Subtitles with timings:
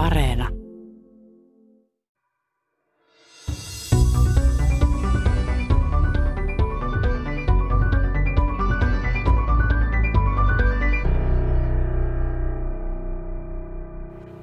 [0.00, 0.48] Areena.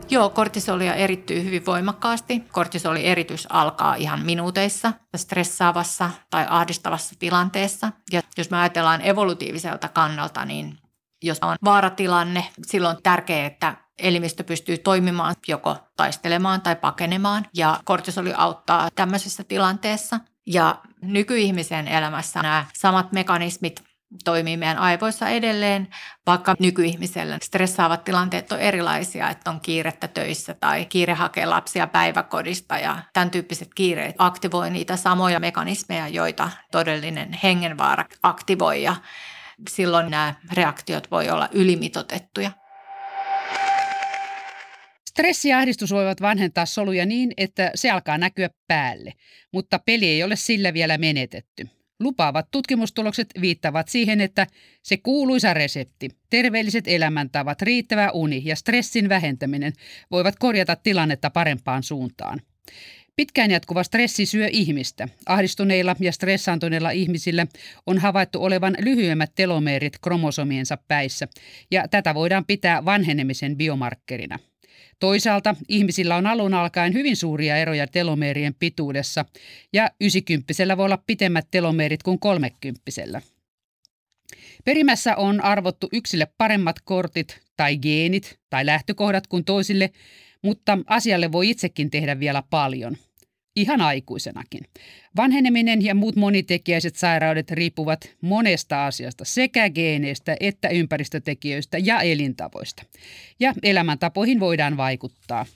[0.10, 2.40] Joo, kortisolia erittyy hyvin voimakkaasti.
[2.52, 7.92] Kortisoli eritys alkaa ihan minuuteissa stressaavassa tai ahdistavassa tilanteessa.
[8.12, 10.78] Ja jos me ajatellaan evolutiiviselta kannalta, niin
[11.24, 17.46] jos on vaaratilanne, silloin on tärkeää, että elimistö pystyy toimimaan joko taistelemaan tai pakenemaan.
[17.54, 20.20] Ja kortisoli auttaa tämmöisessä tilanteessa.
[20.46, 23.84] Ja nykyihmisen elämässä nämä samat mekanismit
[24.24, 25.88] toimii meidän aivoissa edelleen,
[26.26, 32.78] vaikka nykyihmisellä stressaavat tilanteet on erilaisia, että on kiirettä töissä tai kiire hakee lapsia päiväkodista
[32.78, 38.96] ja tämän tyyppiset kiireet aktivoi niitä samoja mekanismeja, joita todellinen hengenvaara aktivoi ja
[39.70, 42.52] silloin nämä reaktiot voi olla ylimitotettuja.
[45.18, 49.14] Stressi ja ahdistus voivat vanhentaa soluja niin, että se alkaa näkyä päälle,
[49.54, 51.68] mutta peli ei ole sillä vielä menetetty.
[52.00, 54.48] Lupaavat tutkimustulokset viittavat siihen, että
[54.84, 59.74] se kuuluisa resepti, terveelliset elämäntavat, riittävä uni ja stressin vähentäminen
[60.12, 62.42] voivat korjata tilannetta parempaan suuntaan.
[63.16, 65.08] Pitkään jatkuva stressi syö ihmistä.
[65.26, 67.48] Ahdistuneilla ja stressaantuneilla ihmisillä
[67.86, 71.28] on havaittu olevan lyhyemmät telomeerit kromosomiensa päissä,
[71.72, 74.40] ja tätä voidaan pitää vanhenemisen biomarkkerina.
[75.00, 79.26] Toisaalta ihmisillä on alun alkaen hyvin suuria eroja telomeerien pituudessa
[79.74, 82.82] ja 90 voi olla pitemmät telomeerit kuin 30
[84.66, 89.92] Perimässä on arvottu yksille paremmat kortit tai geenit tai lähtökohdat kuin toisille,
[90.44, 92.98] mutta asialle voi itsekin tehdä vielä paljon–
[93.58, 94.62] ihan aikuisenakin.
[95.16, 102.84] Vanheneminen ja muut monitekijäiset sairaudet riippuvat monesta asiasta, sekä geeneistä että ympäristötekijöistä ja elintavoista.
[103.40, 105.46] Ja elämäntapoihin voidaan vaikuttaa–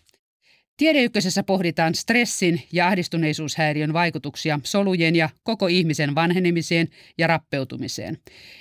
[0.82, 8.18] Tiedeykkösessä pohditaan stressin ja ahdistuneisuushäiriön vaikutuksia solujen ja koko ihmisen vanhenemiseen ja rappeutumiseen.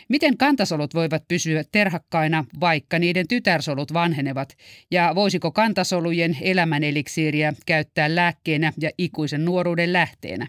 [0.09, 4.57] Miten kantasolut voivat pysyä terhakkaina, vaikka niiden tytärsolut vanhenevat,
[4.91, 10.47] ja voisiko kantasolujen elämäneliksiiriä käyttää lääkkeenä ja ikuisen nuoruuden lähteenä?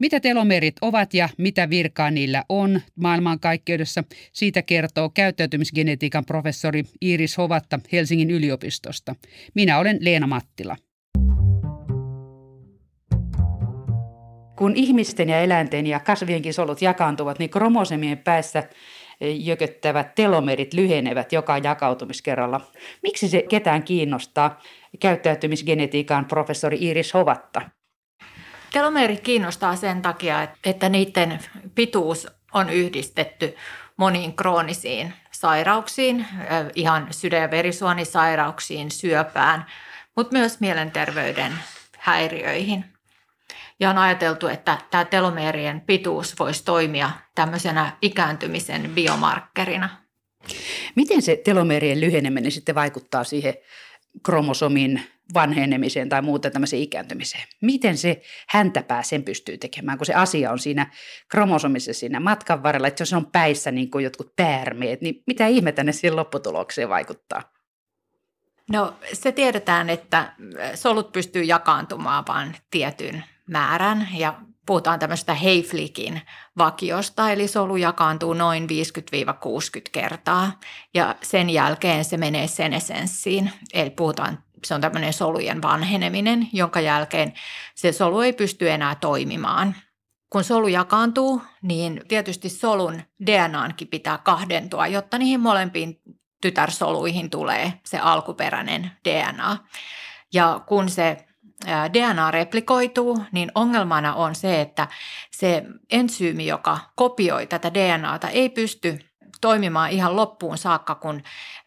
[0.00, 7.80] Mitä telomerit ovat ja mitä virkaa niillä on maailmankaikkeudessa, siitä kertoo käyttäytymisgenetiikan professori Iiris Hovatta
[7.92, 9.14] Helsingin yliopistosta.
[9.54, 10.76] Minä olen Leena Mattila.
[14.58, 18.62] Kun ihmisten ja eläinten ja kasvienkin solut jakaantuvat, niin kromosemien päässä
[19.20, 22.60] jököttävät telomerit lyhenevät joka jakautumiskerralla.
[23.02, 24.62] Miksi se ketään kiinnostaa?
[25.00, 27.79] Käyttäytymisgenetiikan professori Iiris Hovatta.
[28.72, 31.40] Telomeerit kiinnostaa sen takia, että niiden
[31.74, 33.56] pituus on yhdistetty
[33.96, 36.26] moniin kroonisiin sairauksiin,
[36.74, 39.66] ihan sydän- ja verisuonisairauksiin, syöpään,
[40.16, 41.52] mutta myös mielenterveyden
[41.98, 42.84] häiriöihin.
[43.80, 49.88] Ja on ajateltu, että tämä telomeerien pituus voisi toimia tämmöisenä ikääntymisen biomarkkerina.
[50.94, 53.54] Miten se telomeerien lyheneminen sitten vaikuttaa siihen
[54.22, 55.02] kromosomin
[55.34, 57.44] vanhenemiseen tai muuta tämmöiseen ikääntymiseen.
[57.60, 60.90] Miten se häntäpää sen pystyy tekemään, kun se asia on siinä
[61.28, 65.84] kromosomissa siinä matkan varrella, että jos on päissä niin kuin jotkut päärmeet, niin mitä ihmettä
[65.84, 67.42] ne siihen lopputulokseen vaikuttaa?
[68.72, 70.32] No se tiedetään, että
[70.74, 74.34] solut pystyy jakaantumaan vain tietyn määrän ja
[74.66, 76.20] puhutaan tämmöistä Heiflikin
[76.58, 78.66] vakiosta, eli solu jakaantuu noin 50-60
[79.92, 80.60] kertaa
[80.94, 87.32] ja sen jälkeen se menee senesenssiin, eli puhutaan se on tämmöinen solujen vanheneminen, jonka jälkeen
[87.74, 89.76] se solu ei pysty enää toimimaan.
[90.30, 96.00] Kun solu jakaantuu, niin tietysti solun DNAnkin pitää kahdentua, jotta niihin molempiin
[96.42, 99.56] tytärsoluihin tulee se alkuperäinen DNA.
[100.32, 101.16] Ja kun se
[101.92, 104.88] DNA replikoituu, niin ongelmana on se, että
[105.30, 108.98] se ensyymi, joka kopioi tätä DNAta, ei pysty
[109.40, 111.22] toimimaan ihan loppuun saakka, kun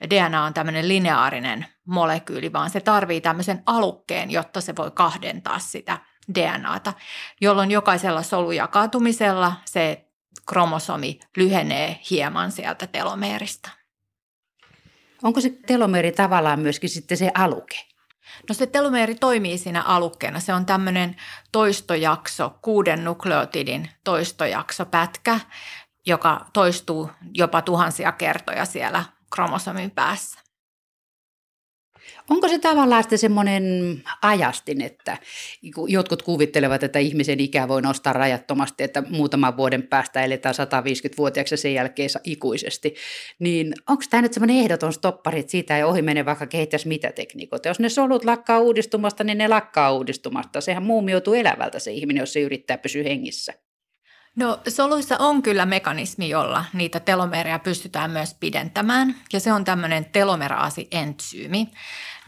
[0.09, 5.97] DNA on tämmöinen lineaarinen molekyyli, vaan se tarvii tämmöisen alukkeen, jotta se voi kahdentaa sitä
[6.35, 6.93] DNAta,
[7.41, 10.05] jolloin jokaisella solujakautumisella se
[10.49, 13.69] kromosomi lyhenee hieman sieltä telomeerista.
[15.23, 17.75] Onko se telomeeri tavallaan myöskin sitten se aluke?
[18.49, 20.39] No se telomeeri toimii siinä alukkeena.
[20.39, 21.15] Se on tämmöinen
[21.51, 25.39] toistojakso, kuuden nukleotidin toistojakso pätkä,
[26.05, 29.03] joka toistuu jopa tuhansia kertoja siellä
[29.35, 30.43] kromosomin päässä.
[32.29, 33.63] Onko se tavallaan sitten semmoinen
[34.21, 35.17] ajastin, että
[35.87, 41.57] jotkut kuvittelevat, että ihmisen ikä voi nostaa rajattomasti, että muutaman vuoden päästä eletään 150-vuotiaaksi ja
[41.57, 42.95] sen jälkeen ikuisesti.
[43.39, 47.11] Niin onko tämä nyt semmoinen ehdoton stoppari, että siitä ei ohi mene vaikka kehittäisi mitä
[47.11, 47.67] tekniikoita?
[47.67, 50.61] Jos ne solut lakkaa uudistumasta, niin ne lakkaa uudistumasta.
[50.61, 53.53] Sehän muumioituu elävältä se ihminen, jos se yrittää pysyä hengissä.
[54.35, 60.05] No soluissa on kyllä mekanismi, jolla niitä telomereja pystytään myös pidentämään ja se on tämmöinen
[60.05, 61.67] telomeraasi-entsyymi.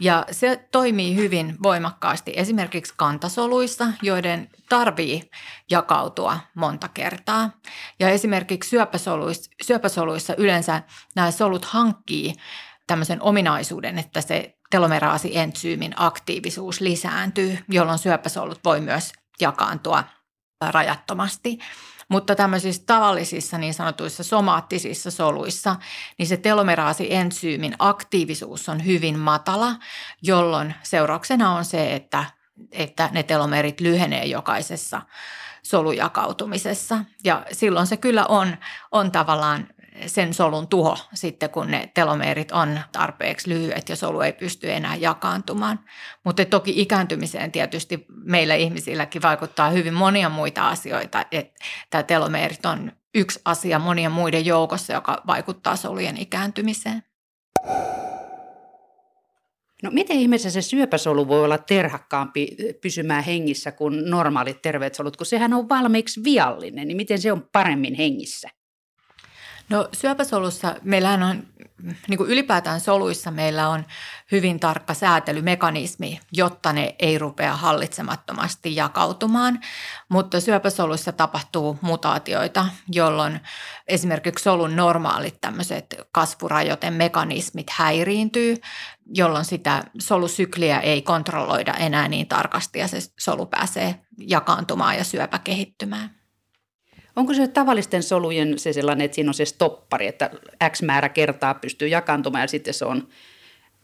[0.00, 5.30] Ja se toimii hyvin voimakkaasti esimerkiksi kantasoluissa, joiden tarvii
[5.70, 7.50] jakautua monta kertaa.
[7.98, 10.82] Ja esimerkiksi syöpäsoluissa, syöpäsoluissa yleensä
[11.14, 12.34] nämä solut hankkii
[12.86, 20.04] tämmöisen ominaisuuden, että se telomeraasi-entsyymin aktiivisuus lisääntyy, jolloin syöpäsolut voi myös jakaantua
[20.60, 21.58] rajattomasti.
[22.08, 25.76] Mutta tämmöisissä tavallisissa niin sanotuissa somaattisissa soluissa,
[26.18, 29.72] niin se telomeraasi-ensyymin aktiivisuus on hyvin matala,
[30.22, 32.24] jolloin seurauksena on se, että,
[32.72, 35.02] että ne telomerit lyhenee jokaisessa
[35.62, 36.98] solujakautumisessa.
[37.24, 38.56] Ja silloin se kyllä on,
[38.92, 39.68] on tavallaan
[40.06, 44.96] sen solun tuho sitten, kun ne telomeerit on tarpeeksi lyhyet ja solu ei pysty enää
[44.96, 45.80] jakaantumaan.
[46.24, 51.24] Mutta toki ikääntymiseen tietysti meillä ihmisilläkin vaikuttaa hyvin monia muita asioita.
[51.32, 57.02] Että tämä telomeerit on yksi asia monien muiden joukossa, joka vaikuttaa solujen ikääntymiseen.
[59.82, 65.26] No miten ihmeessä se syöpäsolu voi olla terhakkaampi pysymään hengissä kuin normaalit terveet solut, kun
[65.26, 68.48] sehän on valmiiksi viallinen, niin miten se on paremmin hengissä?
[69.68, 71.46] No syöpäsolussa meillähän on,
[72.08, 73.84] niin kuin ylipäätään soluissa meillä on
[74.32, 79.60] hyvin tarkka säätelymekanismi, jotta ne ei rupea hallitsemattomasti jakautumaan.
[80.08, 83.40] Mutta syöpäsoluissa tapahtuu mutaatioita, jolloin
[83.88, 88.56] esimerkiksi solun normaalit tämmöiset kasvurajoitemekanismit häiriintyy,
[89.14, 95.38] jolloin sitä solusykliä ei kontrolloida enää niin tarkasti ja se solu pääsee jakaantumaan ja syöpä
[95.38, 96.25] kehittymään.
[97.16, 100.30] Onko se tavallisten solujen se sellainen, että siinä on se stoppari, että
[100.70, 103.08] X määrä kertaa pystyy jakantumaan ja sitten se on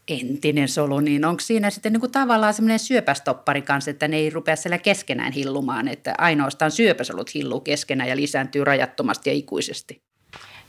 [0.07, 4.29] entinen solu, niin onko siinä sitten niin kuin tavallaan semmoinen syöpästoppari kanssa, että ne ei
[4.29, 10.01] rupea siellä keskenään hillumaan, että ainoastaan syöpäsolut hilluu keskenään ja lisääntyy rajattomasti ja ikuisesti?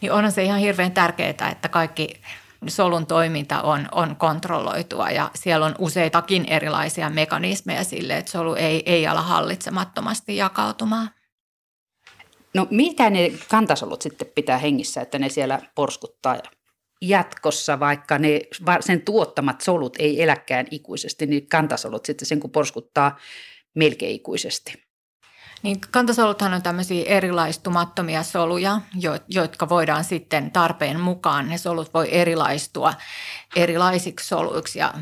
[0.00, 2.20] Niin onhan se ihan hirveän tärkeää, että kaikki
[2.68, 8.82] solun toiminta on, on kontrolloitua ja siellä on useitakin erilaisia mekanismeja sille, että solu ei,
[8.86, 11.10] ei ala hallitsemattomasti jakautumaan.
[12.54, 16.38] No mitä ne kantasolut sitten pitää hengissä, että ne siellä porskuttaa
[17.02, 18.40] jatkossa, vaikka ne,
[18.80, 23.18] sen tuottamat solut ei eläkään ikuisesti, niin kantasolut sitten sen kun porskuttaa
[23.74, 24.84] melkein ikuisesti.
[25.64, 28.80] Niin kantasoluthan on tämmöisiä erilaistumattomia soluja,
[29.28, 32.94] jotka voidaan sitten tarpeen mukaan, ne solut voi erilaistua
[33.56, 34.78] erilaisiksi soluiksi.
[34.78, 34.94] Ja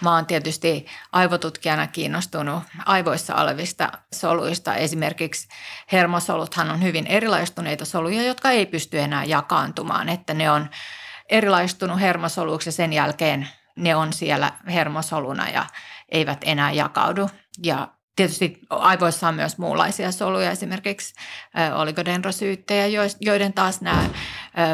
[0.00, 4.74] mä oon tietysti aivotutkijana kiinnostunut aivoissa olevista soluista.
[4.74, 5.48] Esimerkiksi
[5.92, 10.70] hermosoluthan on hyvin erilaistuneita soluja, jotka ei pysty enää jakaantumaan, että ne on
[11.28, 15.66] erilaistunut hermosoluiksi ja sen jälkeen ne on siellä hermosoluna ja
[16.08, 17.30] eivät enää jakaudu.
[17.62, 21.14] Ja Tietysti aivoissa on myös muunlaisia soluja, esimerkiksi
[21.74, 24.10] oligodendrosyyttejä, joiden taas nämä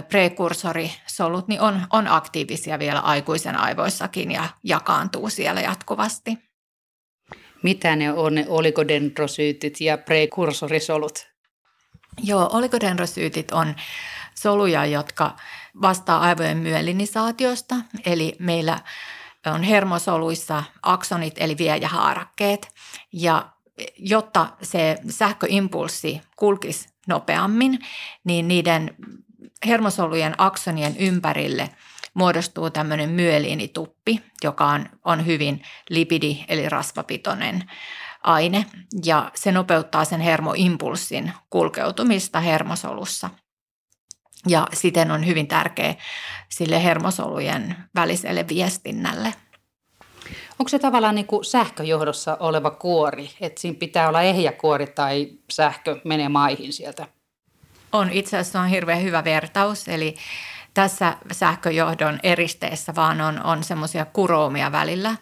[0.09, 6.39] prekursorisolut niin on, on aktiivisia vielä aikuisen aivoissakin ja jakaantuu siellä jatkuvasti.
[7.63, 11.27] Mitä ne on ne oligodendrosyytit ja prekurssorisolut?
[12.23, 13.75] Joo, oligodendrosyytit on
[14.35, 15.37] soluja, jotka
[15.83, 17.75] vastaa aivojen myelinisaatiosta,
[18.07, 18.79] eli meillä–
[19.47, 22.69] on hermosoluissa aksonit eli viejähaarakkeet
[23.13, 23.51] ja
[23.99, 27.79] jotta se sähköimpulssi kulkisi nopeammin,
[28.25, 28.95] niin niiden
[29.67, 31.69] hermosolujen aksonien ympärille
[32.15, 37.71] muodostuu tämmöinen myeliinituppi, joka on, on hyvin lipidi eli rasvapitoinen
[38.23, 38.67] aine
[39.05, 43.31] ja se nopeuttaa sen hermoimpulssin kulkeutumista hermosolussa–
[44.49, 45.95] ja siten on hyvin tärkeä
[46.49, 49.35] sille hermosolujen väliselle viestinnälle.
[50.59, 55.29] Onko se tavallaan niin kuin sähköjohdossa oleva kuori, että siinä pitää olla ehjä kuori tai
[55.51, 57.07] sähkö menee maihin sieltä?
[57.93, 60.15] On, itse asiassa on hirveän hyvä vertaus, eli
[60.75, 65.17] tässä sähköjohdon eristeessä vaan on, on semmoisia kuroumia välillä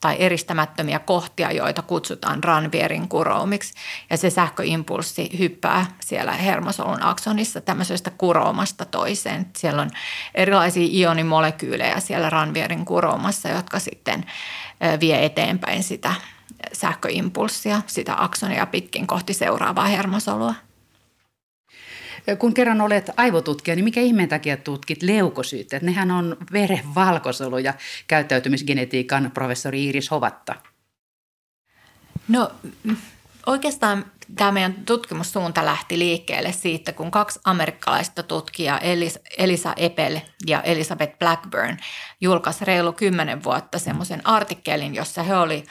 [0.00, 3.74] tai eristämättömiä kohtia, joita kutsutaan Ranvierin kuroumiksi.
[4.10, 9.46] Ja se sähköimpulssi hyppää siellä hermosolun aksonissa tämmöisestä kuroumasta toiseen.
[9.56, 9.90] Siellä on
[10.34, 14.24] erilaisia ionimolekyylejä siellä Ranvierin kuroumassa, jotka sitten
[15.00, 16.14] vie eteenpäin sitä
[16.72, 20.54] sähköimpulssia, sitä aksonia pitkin kohti seuraavaa hermosolua.
[22.38, 25.82] Kun kerran olet aivotutkija, niin mikä ihmeen takia tutkit leukosyytteet?
[25.82, 27.74] Nehän on veren valkosolu ja
[28.06, 30.54] käyttäytymisgenetiikan professori Iiris Hovatta.
[32.28, 32.50] No
[33.46, 34.04] oikeastaan
[34.36, 38.80] tämä meidän tutkimussuunta lähti liikkeelle siitä, kun kaksi amerikkalaista tutkijaa,
[39.38, 41.76] Elisa Epel ja Elizabeth Blackburn,
[42.20, 45.64] julkaisi reilu kymmenen vuotta semmoisen artikkelin, jossa he oli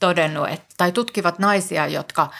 [0.00, 2.30] todennut, että, tai tutkivat naisia, jotka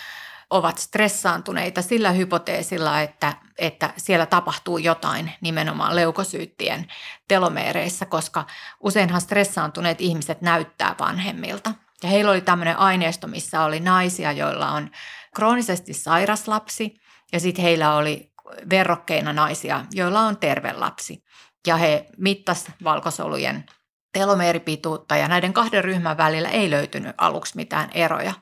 [0.50, 6.86] ovat stressaantuneita sillä hypoteesilla, että, että siellä tapahtuu jotain nimenomaan leukosyyttien
[7.28, 8.46] telomeereissä, koska
[8.80, 11.72] useinhan stressaantuneet ihmiset näyttää vanhemmilta.
[12.02, 14.90] Ja heillä oli tämmöinen aineisto, missä oli naisia, joilla on
[15.34, 17.00] kroonisesti sairas lapsi
[17.32, 18.32] ja sitten heillä oli
[18.70, 21.24] verrokkeina naisia, joilla on terve lapsi.
[21.66, 23.64] Ja he mittas valkosolujen
[24.12, 28.32] telomeeripituutta ja näiden kahden ryhmän välillä ei löytynyt aluksi mitään eroja.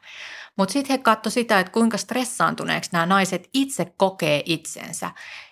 [0.58, 5.11] Mutta sitten he katsoivat sitä, että kuinka stressaantuneeksi nämä naiset itse kokee itsensä.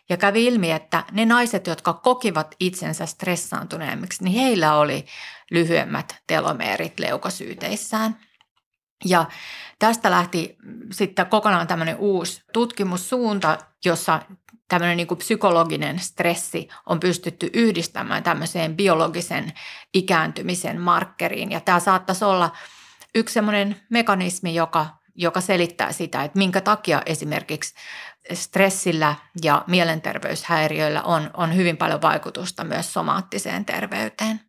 [0.09, 5.07] Ja kävi ilmi, että ne naiset, jotka kokivat itsensä stressaantuneemmiksi, niin heillä oli
[5.51, 8.17] lyhyemmät telomeerit leukosyyteissään.
[9.05, 9.27] Ja
[9.79, 10.57] tästä lähti
[10.93, 14.23] sitten kokonaan tämmöinen uusi tutkimussuunta, jossa
[14.69, 19.53] tämmöinen niin psykologinen stressi on pystytty yhdistämään tämmöiseen biologisen
[19.95, 21.53] ikääntymisen markkeriin.
[21.53, 22.51] Ja tämä saattaisi olla
[23.15, 27.75] yksi semmoinen mekanismi, joka, joka selittää sitä, että minkä takia esimerkiksi
[28.33, 34.41] stressillä ja mielenterveyshäiriöillä on, on hyvin paljon vaikutusta myös somaattiseen terveyteen.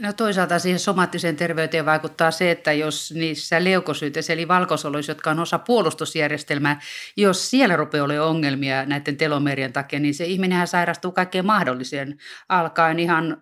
[0.00, 5.40] No toisaalta siihen somaattiseen terveyteen vaikuttaa se, että jos niissä leukosyyteissä eli valkosoluissa, jotka on
[5.40, 6.80] osa puolustusjärjestelmää,
[7.16, 12.98] jos siellä rupeaa olemaan ongelmia näiden telomerien takia, niin se ihminenhän sairastuu kaikkeen mahdolliseen, alkaen
[12.98, 13.36] ihan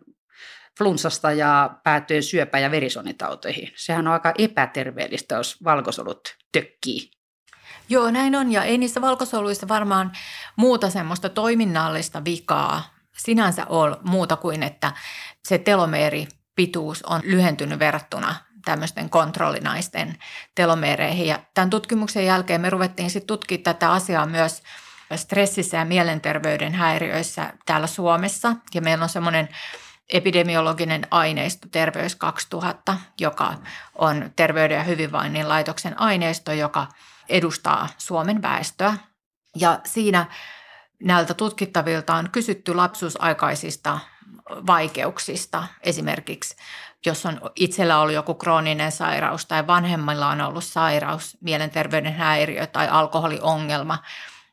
[0.78, 3.72] flunssasta ja päättyen syöpä- ja verisonitauteihin.
[3.76, 7.10] Sehän on aika epäterveellistä, jos valkosolut tökkii.
[7.88, 8.52] Joo, näin on.
[8.52, 10.12] Ja ei niissä valkosoluissa varmaan
[10.56, 14.92] muuta semmoista toiminnallista vikaa sinänsä ole muuta kuin, että
[15.44, 20.18] se telomeeri pituus on lyhentynyt verrattuna tämmöisten kontrollinaisten
[20.54, 21.26] telomeereihin.
[21.26, 24.62] Ja tämän tutkimuksen jälkeen me ruvettiin sitten tutkimaan tätä asiaa myös
[25.16, 28.56] stressissä ja mielenterveyden häiriöissä täällä Suomessa.
[28.74, 29.48] Ja meillä on semmoinen
[30.12, 33.54] epidemiologinen aineisto Terveys 2000, joka
[33.94, 36.86] on Terveyden ja hyvinvoinnin laitoksen aineisto, joka
[37.28, 38.96] edustaa Suomen väestöä.
[39.56, 40.26] Ja siinä
[41.02, 43.98] näiltä tutkittavilta on kysytty lapsuusaikaisista
[44.66, 45.64] vaikeuksista.
[45.82, 46.56] Esimerkiksi
[47.06, 52.88] jos on itsellä ollut joku krooninen sairaus tai vanhemmilla on ollut sairaus, mielenterveyden häiriö tai
[52.88, 53.98] alkoholiongelma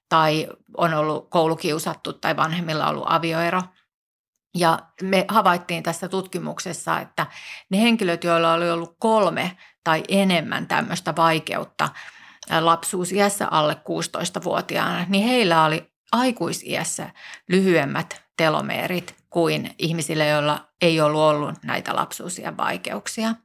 [0.10, 3.62] tai on ollut koulukiusattu tai vanhemmilla ollut avioero.
[4.56, 7.28] Ja me havaittiin tässä tutkimuksessa, että
[7.70, 11.90] ne henkilöt, joilla oli ollut kolme tai enemmän tämmöistä vaikeutta
[12.60, 17.10] lapsuusiässä alle 16-vuotiaana, niin heillä oli aikuisiässä
[17.50, 23.36] lyhyemmät telomeerit kuin ihmisille, joilla ei ollut ollut näitä lapsuusien vaikeuksia.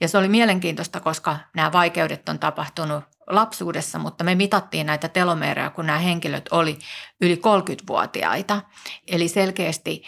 [0.00, 5.70] Ja se oli mielenkiintoista, koska nämä vaikeudet on tapahtunut lapsuudessa, mutta me mitattiin näitä telomeereja,
[5.70, 6.78] kun nämä henkilöt oli
[7.20, 8.62] yli 30-vuotiaita.
[9.06, 10.04] Eli selkeästi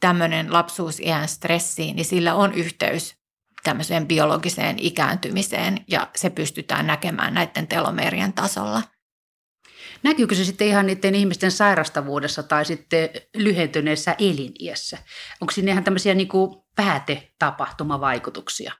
[0.00, 3.16] tämmöinen lapsuusiän stressi, niin sillä on yhteys
[3.62, 8.82] tämmöiseen biologiseen ikääntymiseen ja se pystytään näkemään näiden telomeerien tasolla–
[10.02, 14.98] Näkyykö se sitten ihan niiden ihmisten sairastavuudessa tai sitten lyhentyneessä eliniässä?
[15.40, 18.72] Onko sinne ihan tämmöisiä niin kuin päätetapahtumavaikutuksia?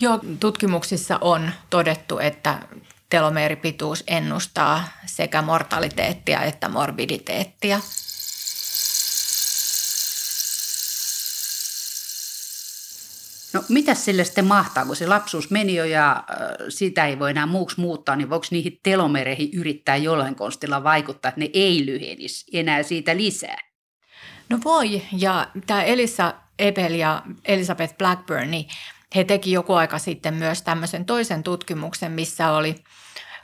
[0.00, 2.58] Joo, tutkimuksissa on todettu, että
[3.10, 7.80] telomeeripituus ennustaa sekä mortaliteettia että morbiditeettia.
[13.54, 17.30] No mitä sille sitten mahtaa, kun se lapsuus meni jo ja äh, sitä ei voi
[17.30, 22.58] enää muuksi muuttaa, niin voiko niihin telomereihin yrittää jollain konstilla vaikuttaa, että ne ei lyhenisi
[22.58, 23.58] enää siitä lisää?
[24.48, 28.68] No voi, ja tämä Elisa Ebel ja Elizabeth Blackburn, niin
[29.14, 32.74] he teki joku aika sitten myös tämmöisen toisen tutkimuksen, missä oli–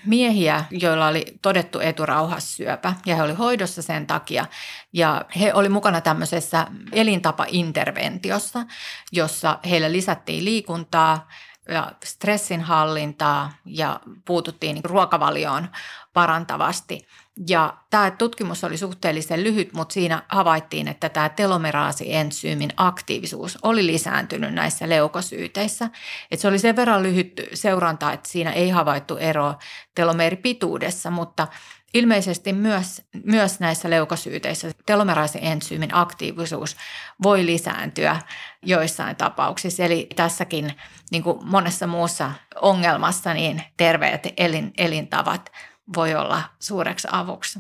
[0.07, 4.47] miehiä, joilla oli todettu eturauhassyöpä ja he oli hoidossa sen takia.
[4.93, 8.67] Ja he oli mukana tämmöisessä elintapainterventiossa,
[9.13, 11.29] jossa heille lisättiin liikuntaa
[11.69, 15.69] ja stressinhallintaa ja puututtiin ruokavalioon
[16.13, 17.07] parantavasti.
[17.49, 24.55] Ja tämä tutkimus oli suhteellisen lyhyt, mutta siinä havaittiin, että tämä telomeraasiensyymin aktiivisuus oli lisääntynyt
[24.55, 25.91] näissä leukosyyteissä.
[26.31, 29.59] Että se oli sen verran lyhyt seuranta, että siinä ei havaittu eroa
[29.95, 31.49] telomeeripituudessa, mutta
[31.95, 36.77] ilmeisesti myös, myös näissä leukosyyteissä telomeraasiensyymin aktiivisuus
[37.23, 38.17] voi lisääntyä
[38.63, 39.85] joissain tapauksissa.
[39.85, 40.73] Eli tässäkin,
[41.11, 45.53] niin kuin monessa muussa ongelmassa, niin terveet elin, elintavat
[45.97, 47.59] voi olla suureksi avuksi.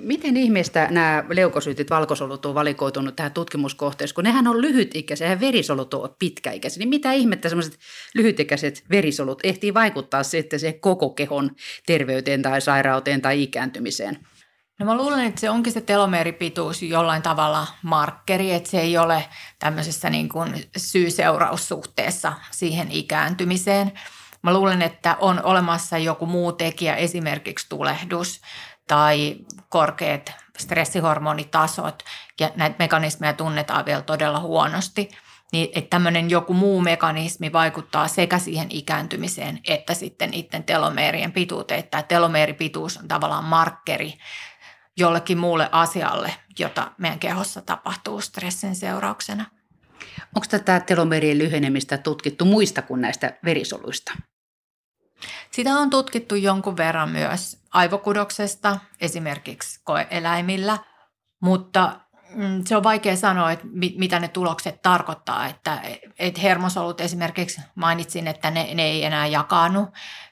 [0.00, 5.94] Miten ihmeestä nämä leukosyytit, valkosolut on valikoitunut tähän tutkimuskohteeseen, kun nehän on lyhytikäisiä ja verisolut
[5.94, 7.78] on pitkäikäisiä, niin mitä ihmettä semmoiset
[8.14, 11.50] lyhytikäiset verisolut ehtii vaikuttaa sitten se koko kehon
[11.86, 14.18] terveyteen tai sairauteen tai ikääntymiseen?
[14.80, 19.24] No mä luulen, että se onkin se telomeeripituus jollain tavalla markkeri, että se ei ole
[19.58, 23.92] tämmöisessä niin kuin syy-seuraussuhteessa siihen ikääntymiseen.
[24.42, 28.40] Mä luulen, että on olemassa joku muu tekijä, esimerkiksi tulehdus
[28.88, 29.36] tai
[29.68, 32.02] korkeat stressihormonitasot,
[32.40, 35.08] ja näitä mekanismeja tunnetaan vielä todella huonosti,
[35.52, 41.84] niin että tämmöinen joku muu mekanismi vaikuttaa sekä siihen ikääntymiseen että sitten niiden telomeerien pituuteen.
[41.84, 44.18] Tämä telomeeripituus on tavallaan markkeri
[44.96, 49.44] jollekin muulle asialle, jota meidän kehossa tapahtuu stressin seurauksena.
[50.34, 54.12] Onko tätä telomerien lyhenemistä tutkittu muista kuin näistä verisoluista?
[55.50, 60.78] Sitä on tutkittu jonkun verran myös aivokudoksesta, esimerkiksi koeeläimillä,
[61.42, 62.00] mutta
[62.34, 65.46] mm, se on vaikea sanoa, että mitä ne tulokset tarkoittaa.
[65.46, 65.80] Että,
[66.18, 69.88] että hermosolut esimerkiksi mainitsin, että ne, ne ei enää jakaannu,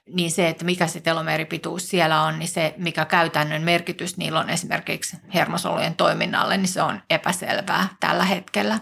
[0.07, 4.51] niin se, että mikä se telomeeripituus siellä on, niin se, mikä käytännön merkitys niillä on
[4.51, 8.79] esimerkiksi hermosolujen toiminnalle, niin se on epäselvää tällä hetkellä.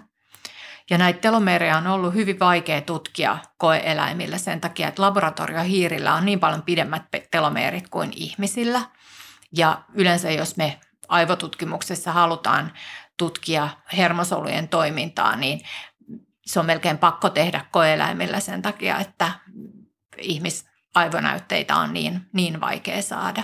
[0.93, 6.41] Ja näitä telomeereja on ollut hyvin vaikea tutkia koeeläimillä sen takia, että laboratoriohiirillä on niin
[6.41, 8.83] paljon pidemmät telomeerit kuin ihmisillä.
[9.57, 12.73] Ja yleensä jos me aivotutkimuksessa halutaan
[13.19, 15.61] tutkia hermosolujen toimintaa, niin
[16.47, 19.33] se on melkein pakko tehdä koeeläimillä sen takia, että
[20.19, 23.43] ihmisaivonäytteitä on niin, niin vaikea saada.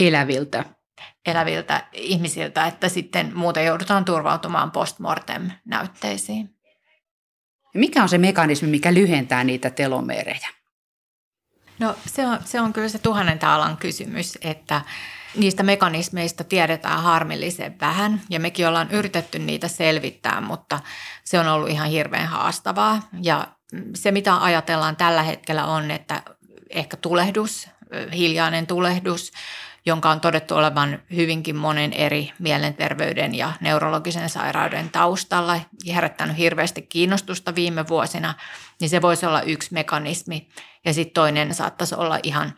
[0.00, 0.64] Eläviltä
[1.26, 6.56] eläviltä ihmisiltä, että sitten muuten joudutaan turvautumaan postmortem-näytteisiin.
[7.74, 10.48] Mikä on se mekanismi, mikä lyhentää niitä telomeerejä?
[11.78, 14.80] No se on, se on kyllä se tuhannen taalan kysymys, että
[15.36, 20.80] niistä mekanismeista tiedetään harmillisen vähän ja mekin ollaan yritetty niitä selvittää, mutta
[21.24, 23.08] se on ollut ihan hirveän haastavaa.
[23.22, 23.46] Ja
[23.94, 26.22] se mitä ajatellaan tällä hetkellä on, että
[26.70, 27.68] ehkä tulehdus,
[28.12, 29.32] hiljainen tulehdus,
[29.86, 36.82] jonka on todettu olevan hyvinkin monen eri mielenterveyden ja neurologisen sairauden taustalla ja herättänyt hirveästi
[36.82, 38.34] kiinnostusta viime vuosina,
[38.80, 40.48] niin se voisi olla yksi mekanismi.
[40.84, 42.54] Ja sitten toinen saattaisi olla ihan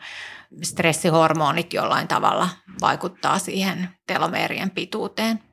[0.61, 2.49] stressihormonit jollain tavalla
[2.81, 5.43] vaikuttaa siihen telomeerien pituuteen.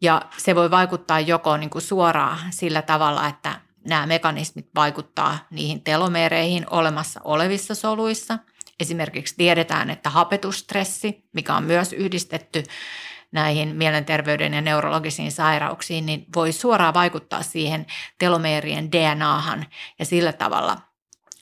[0.00, 5.82] Ja se voi vaikuttaa joko niin kuin suoraan sillä tavalla, että nämä mekanismit vaikuttaa niihin
[5.82, 8.38] telomeereihin olemassa olevissa soluissa–
[8.80, 12.62] Esimerkiksi tiedetään, että hapetustressi, mikä on myös yhdistetty
[13.32, 17.86] näihin mielenterveyden ja neurologisiin sairauksiin, niin voi suoraan vaikuttaa siihen
[18.18, 19.66] telomeerien DNAhan
[19.98, 20.76] ja sillä tavalla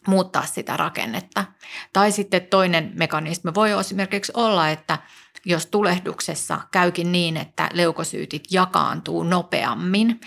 [0.06, 1.44] muuttaa sitä rakennetta.
[1.92, 4.98] Tai sitten toinen mekanismi voi esimerkiksi olla, että
[5.44, 10.20] jos tulehduksessa käykin niin, että leukosyytit jakaantuu nopeammin,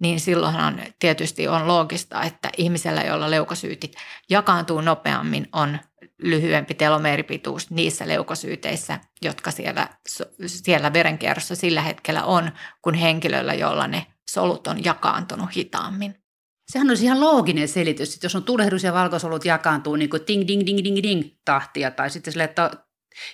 [0.00, 3.92] niin silloinhan tietysti on loogista, että ihmisellä, jolla leukosyytit
[4.30, 5.78] jakaantuu nopeammin, on
[6.18, 9.88] lyhyempi telomeeripituus niissä leukosyyteissä, jotka siellä,
[10.46, 12.50] siellä verenkierrossa sillä hetkellä on,
[12.82, 16.14] kuin henkilöllä, jolla ne solut on jakaantunut hitaammin.
[16.72, 20.48] Sehän olisi ihan looginen selitys, että jos on tulehdus ja valkosolut jakaantuu niin kuin ding,
[20.48, 22.70] ding, ding, ding, ding tahtia, tai sitten sille, että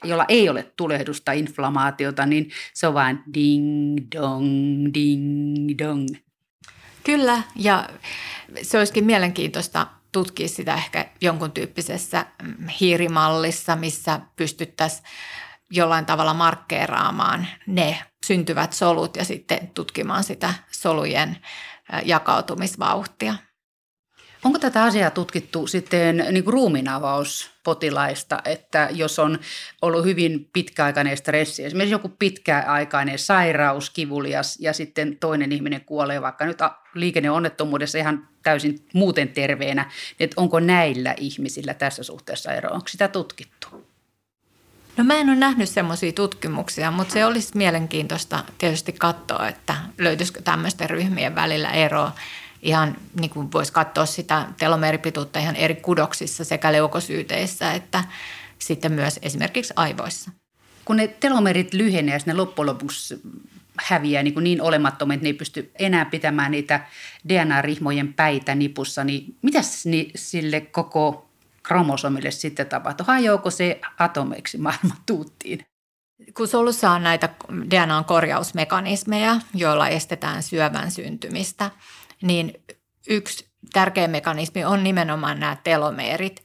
[0.04, 6.06] jolla ei ole tulehdusta, inflamaatiota, niin se on vain ding, dong, ding, dong.
[7.04, 7.88] Kyllä, ja
[8.62, 15.04] se olisikin mielenkiintoista tutkia sitä ehkä jonkun tyyppisessä mm, hiirimallissa, missä pystyttäisiin
[15.70, 21.36] jollain tavalla markkeeraamaan ne syntyvät solut ja sitten tutkimaan sitä solujen
[22.04, 23.34] jakautumisvauhtia.
[24.44, 26.54] Onko tätä asiaa tutkittu sitten niin kuin
[27.66, 29.38] ruumiinavauspotilaista, että jos on
[29.82, 36.46] ollut hyvin pitkäaikainen stressi, esimerkiksi joku pitkäaikainen sairaus, kivulias ja sitten toinen ihminen kuolee vaikka
[36.46, 36.58] nyt
[36.94, 42.70] liikenneonnettomuudessa ihan täysin muuten terveenä, niin että onko näillä ihmisillä tässä suhteessa ero?
[42.70, 43.68] Onko sitä tutkittu?
[44.96, 50.42] No mä en ole nähnyt semmoisia tutkimuksia, mutta se olisi mielenkiintoista tietysti katsoa, että löytyisikö
[50.42, 52.12] tämmöisten ryhmien välillä eroa
[52.62, 58.04] ihan niin kuin voisi katsoa sitä telomeeripituutta ihan eri kudoksissa sekä leukosyyteissä että
[58.58, 60.30] sitten myös esimerkiksi aivoissa.
[60.84, 63.20] Kun ne telomerit lyhenee ja ne loppujen lopuksi
[63.80, 66.80] häviää niin, kuin niin olemattomia, että ne ei pysty enää pitämään niitä
[67.28, 69.60] DNA-rihmojen päitä nipussa, niin mitä
[70.14, 71.28] sille koko
[71.62, 73.06] kromosomille sitten tapahtuu?
[73.06, 75.66] Hajoako se atomeiksi maailman tuuttiin?
[76.34, 77.28] Kun solussa on näitä
[77.70, 81.70] DNA-korjausmekanismeja, joilla estetään syövän syntymistä–
[82.22, 82.64] niin
[83.08, 86.44] yksi tärkeä mekanismi on nimenomaan nämä telomeerit.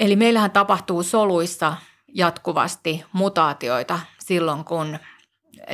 [0.00, 1.76] Eli meillähän tapahtuu soluissa
[2.14, 4.98] jatkuvasti mutaatioita silloin, kun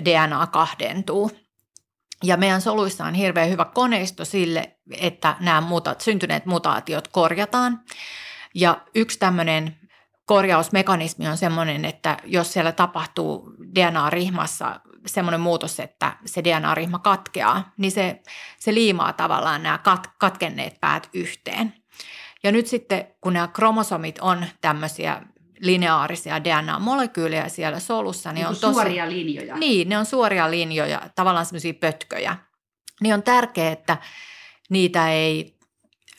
[0.04, 1.30] DNA kahdentuu.
[2.24, 7.80] Ja meidän soluissa on hirveän hyvä koneisto sille, että nämä muta- syntyneet mutaatiot korjataan.
[8.54, 9.76] Ja yksi tämmöinen
[10.24, 17.92] korjausmekanismi on sellainen, että jos siellä tapahtuu DNA-rihmassa semmoinen muutos, että se DNA-rihma katkeaa, niin
[17.92, 18.22] se,
[18.58, 21.74] se liimaa tavallaan nämä kat, katkenneet päät yhteen.
[22.42, 25.22] Ja nyt sitten, kun nämä kromosomit on tämmöisiä
[25.60, 28.74] lineaarisia DNA-molekyylejä siellä solussa, niin, niin on tosi...
[28.74, 29.56] suoria linjoja.
[29.56, 32.36] Niin, ne on suoria linjoja, tavallaan semmoisia pötköjä.
[33.00, 33.96] Niin on tärkeää, että
[34.70, 35.56] niitä ei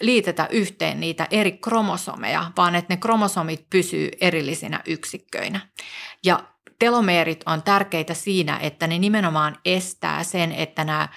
[0.02, 5.60] liitetä yhteen niitä eri kromosomeja, vaan että ne kromosomit pysyy erillisinä yksikköinä.
[6.26, 6.44] Ja
[6.80, 11.10] telomeerit on tärkeitä siinä, että ne nimenomaan estää sen, että nämä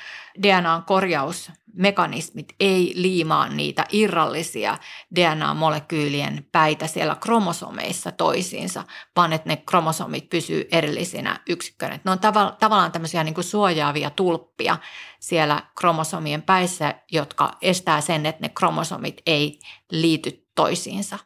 [0.42, 4.79] DNAn korjausmekanismit ei liimaa niitä irrallisia
[5.14, 8.85] DNA-molekyylien päitä siellä kromosomeissa toisiinsa,
[9.16, 12.01] vaan että ne kromosomit pysyy erillisinä yksikköinä.
[12.05, 14.77] Ne on tav- tavallaan tämmöisiä niin kuin suojaavia tulppia
[15.20, 19.59] siellä kromosomien päissä, jotka estää sen, että ne kromosomit ei
[19.90, 21.18] liity toisiinsa.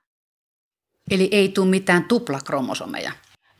[1.10, 3.12] Eli ei tule mitään tuplakromosomeja.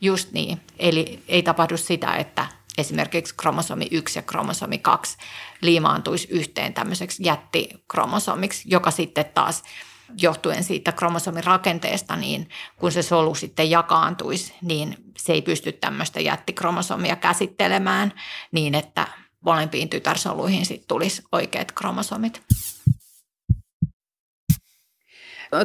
[0.05, 0.61] Just niin.
[0.79, 5.17] Eli ei tapahdu sitä, että esimerkiksi kromosomi 1 ja kromosomi 2
[5.61, 9.63] liimaantuisi yhteen tämmöiseksi jättikromosomiksi, joka sitten taas
[10.21, 16.19] johtuen siitä kromosomin rakenteesta, niin kun se solu sitten jakaantuisi, niin se ei pysty tämmöistä
[16.19, 18.13] jättikromosomia käsittelemään
[18.51, 19.07] niin, että
[19.41, 22.41] molempiin tytärsoluihin sitten tulisi oikeat kromosomit.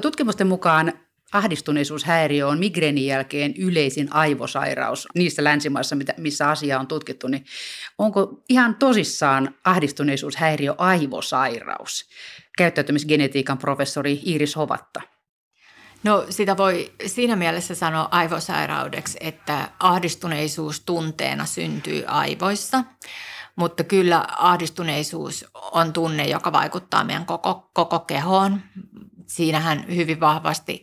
[0.02, 0.92] Tutkimusten mukaan
[1.32, 7.44] ahdistuneisuushäiriö on migreenin jälkeen yleisin aivosairaus niissä länsimaissa, missä asia on tutkittu, niin
[7.98, 12.08] onko ihan tosissaan ahdistuneisuushäiriö aivosairaus?
[12.58, 15.00] Käyttäytymisgenetiikan professori Iiris Hovatta.
[16.02, 22.84] No sitä voi siinä mielessä sanoa aivosairaudeksi, että ahdistuneisuus tunteena syntyy aivoissa,
[23.56, 28.60] mutta kyllä ahdistuneisuus on tunne, joka vaikuttaa meidän koko, koko kehoon.
[29.26, 30.82] Siinähän hyvin vahvasti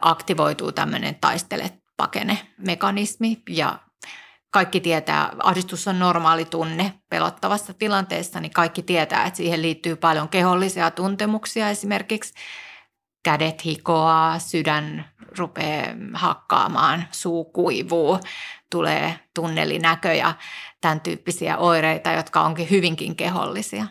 [0.00, 3.78] aktivoituu tämmöinen taistele pakene mekanismi ja
[4.50, 10.28] kaikki tietää, ahdistus on normaali tunne pelottavassa tilanteessa, niin kaikki tietää, että siihen liittyy paljon
[10.28, 12.34] kehollisia tuntemuksia esimerkiksi.
[13.24, 15.08] Kädet hikoaa, sydän
[15.38, 18.20] rupeaa hakkaamaan, suu kuivuu,
[18.70, 20.34] tulee tunnelinäkö ja
[20.80, 23.86] tämän tyyppisiä oireita, jotka onkin hyvinkin kehollisia.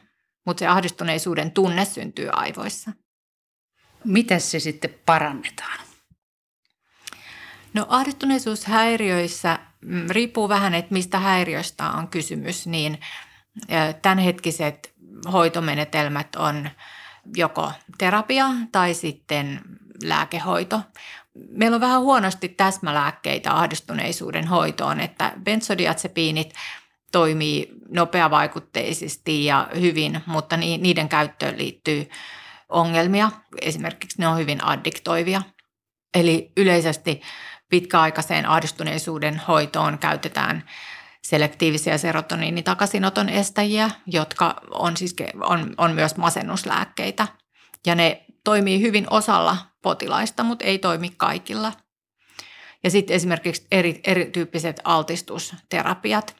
[0.45, 2.91] Mutta se ahdistuneisuuden tunne syntyy aivoissa.
[4.03, 5.88] Miten se sitten parannetaan?
[7.73, 12.99] No ahdistuneisuushäiriöissä mm, riippuu vähän, että mistä häiriöstä on kysymys, niin
[14.01, 14.93] tämänhetkiset
[15.31, 16.69] hoitomenetelmät on
[17.35, 19.61] joko terapia tai sitten
[20.03, 20.81] lääkehoito.
[21.49, 26.53] Meillä on vähän huonosti täsmälääkkeitä ahdistuneisuuden hoitoon, että bensodiazepiinit
[27.11, 32.09] toimii nopeavaikutteisesti ja hyvin, mutta niiden käyttöön liittyy
[32.69, 33.31] ongelmia.
[33.61, 35.41] Esimerkiksi ne on hyvin addiktoivia.
[36.13, 37.21] Eli yleisesti
[37.69, 40.63] pitkäaikaiseen ahdistuneisuuden hoitoon käytetään
[41.21, 47.27] selektiivisiä serotoniinitakasinoton estäjiä, jotka on, siis, on, on myös masennuslääkkeitä.
[47.85, 51.73] Ja ne toimii hyvin osalla potilaista, mutta ei toimi kaikilla.
[52.83, 56.35] Ja sitten esimerkiksi eri, erityyppiset altistusterapiat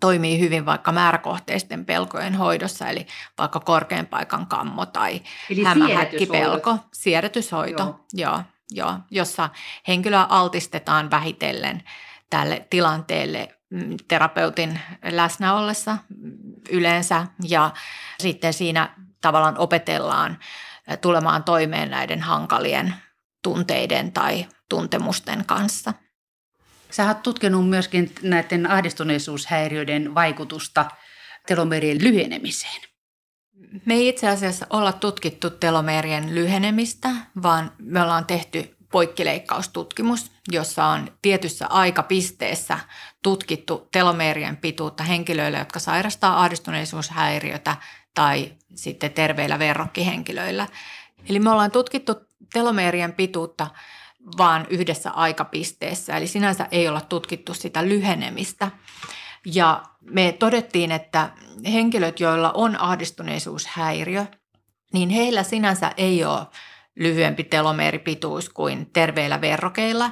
[0.00, 3.06] toimii hyvin vaikka määräkohteisten pelkojen hoidossa, eli
[3.38, 5.20] vaikka korkean paikan kammo tai
[5.64, 7.82] hämähäkkipelko, siedätyshoito.
[7.82, 8.06] Joo.
[8.12, 9.50] Joo joo, jossa
[9.88, 11.82] henkilöä altistetaan vähitellen
[12.30, 15.96] tälle tilanteelle mm, terapeutin läsnä ollessa
[16.70, 17.70] yleensä ja
[18.20, 20.38] sitten siinä tavallaan opetellaan
[21.00, 22.94] tulemaan toimeen näiden hankalien
[23.42, 25.94] tunteiden tai tuntemusten kanssa.
[26.90, 30.90] Sä oot tutkinut myöskin näiden ahdistuneisuushäiriöiden vaikutusta
[31.46, 32.89] telomerien lyhenemiseen.
[33.84, 37.10] Me ei itse asiassa olla tutkittu telomeerien lyhenemistä,
[37.42, 42.78] vaan me ollaan tehty poikkileikkaustutkimus, jossa on tietyssä aikapisteessä
[43.22, 47.76] tutkittu telomeerien pituutta henkilöillä, jotka sairastaa ahdistuneisuushäiriötä
[48.14, 50.66] tai sitten terveillä verrokkihenkilöillä.
[51.28, 52.14] Eli me ollaan tutkittu
[52.52, 53.66] telomeerien pituutta
[54.38, 58.70] vaan yhdessä aikapisteessä, eli sinänsä ei olla tutkittu sitä lyhenemistä.
[59.46, 61.30] Ja me todettiin, että
[61.72, 64.26] henkilöt, joilla on ahdistuneisuushäiriö,
[64.92, 66.46] niin heillä sinänsä ei ole
[66.96, 70.10] lyhyempi telomeeripituus kuin terveillä verrokeilla.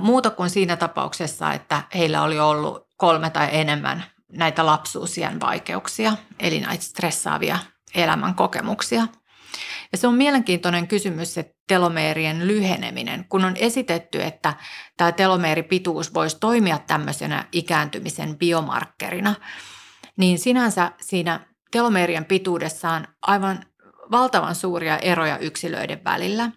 [0.00, 6.60] Muuta kuin siinä tapauksessa, että heillä oli ollut kolme tai enemmän näitä lapsuusien vaikeuksia, eli
[6.60, 7.58] näitä stressaavia
[7.94, 9.06] elämän kokemuksia.
[9.92, 14.54] Ja se on mielenkiintoinen kysymys se telomeerien lyheneminen, kun on esitetty, että
[14.96, 19.34] tämä telomeeripituus voisi toimia tämmöisenä ikääntymisen biomarkkerina,
[20.16, 23.60] niin sinänsä siinä telomeerien pituudessa on aivan
[24.10, 26.50] valtavan suuria eroja yksilöiden välillä.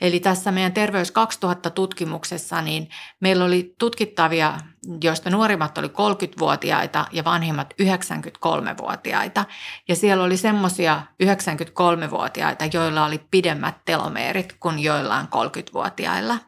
[0.00, 2.88] Eli tässä meidän Terveys 2000 tutkimuksessa niin
[3.20, 4.58] meillä oli tutkittavia,
[5.02, 9.44] joista nuorimmat oli 30-vuotiaita ja vanhimmat 93-vuotiaita.
[9.88, 16.38] Ja siellä oli semmoisia 93-vuotiaita, joilla oli pidemmät telomeerit kuin joillain 30-vuotiailla.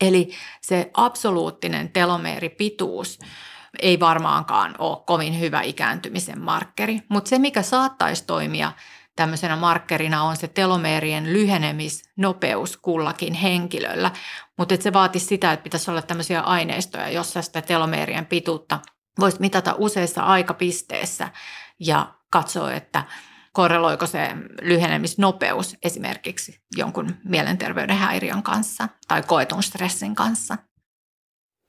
[0.00, 3.18] Eli se absoluuttinen telomeeripituus
[3.82, 8.72] ei varmaankaan ole kovin hyvä ikääntymisen markkeri, mutta se mikä saattaisi toimia–
[9.16, 14.10] tämmöisenä markkerina on se telomeerien lyhenemisnopeus kullakin henkilöllä,
[14.58, 18.80] mutta se vaatisi sitä, että pitäisi olla tämmöisiä aineistoja, jossa sitä telomeerien pituutta
[19.20, 21.28] voisi mitata useissa aikapisteessä
[21.80, 23.04] ja katsoa, että
[23.52, 24.28] korreloiko se
[24.62, 30.58] lyhenemisnopeus esimerkiksi jonkun mielenterveyden häiriön kanssa tai koetun stressin kanssa.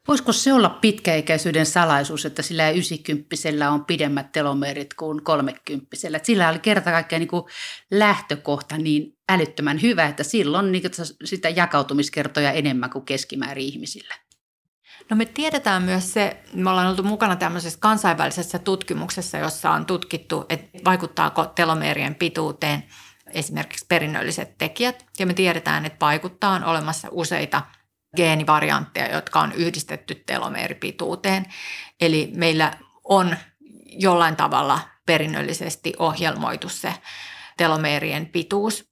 [0.08, 5.88] Voisiko se olla pitkäikäisyyden salaisuus, että sillä 90 on pidemmät telomeerit kuin 30
[6.24, 7.44] Sillä oli kerta kaikkiaan niin
[7.92, 10.84] lähtökohta niin älyttömän hyvä, että silloin niin
[11.24, 14.16] sitä jakautumiskertoja enemmän kuin keskimäärin ihmisillä.
[15.10, 20.46] No me tiedetään myös se, me ollaan oltu mukana tämmöisessä kansainvälisessä tutkimuksessa, jossa on tutkittu,
[20.50, 22.84] että vaikuttaako telomeerien pituuteen
[23.34, 25.06] esimerkiksi perinnölliset tekijät.
[25.20, 27.62] Ja me tiedetään, että vaikuttaa on olemassa useita–
[28.18, 31.46] geenivariantteja, jotka on yhdistetty telomeeripituuteen.
[32.02, 33.36] Eli meillä on
[33.86, 36.94] jollain tavalla perinnöllisesti ohjelmoitu se
[37.58, 38.92] telomeerien pituus.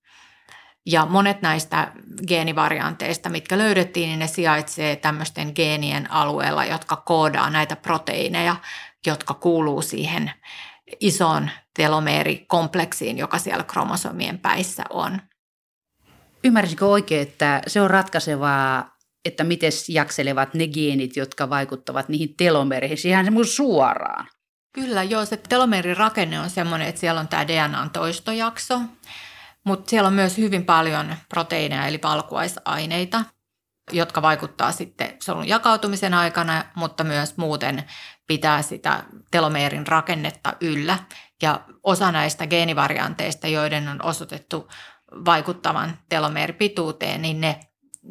[0.86, 1.92] Ja monet näistä
[2.28, 8.56] geenivarianteista, mitkä löydettiin, niin ne sijaitsee tämmöisten geenien alueella, jotka koodaa näitä proteiineja,
[9.06, 10.32] jotka kuuluu siihen
[11.00, 15.22] isoon telomeerikompleksiin, joka siellä kromosomien päissä on.
[16.44, 18.95] Ymmärsikö oikein, että se on ratkaisevaa
[19.26, 24.28] että miten jakselevat ne geenit, jotka vaikuttavat niihin telomereihin, ihan semmoinen suoraan.
[24.74, 28.82] Kyllä, joo, se telomeerin rakenne on semmoinen, että siellä on tämä DNAn toistojakso,
[29.64, 33.24] mutta siellä on myös hyvin paljon proteiineja eli valkuaisaineita,
[33.92, 37.84] jotka vaikuttaa sitten solun jakautumisen aikana, mutta myös muuten
[38.28, 41.00] pitää sitä telomeerin rakennetta yllä.
[41.42, 44.70] Ja osa näistä geenivarianteista, joiden on osoitettu
[45.26, 47.60] vaikuttavan telomeeripituuteen, niin ne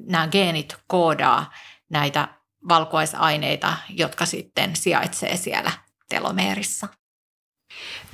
[0.07, 1.53] nämä geenit koodaa
[1.91, 2.29] näitä
[2.69, 5.73] valkuaisaineita, jotka sitten sijaitsee siellä
[6.09, 6.89] telomeerissa.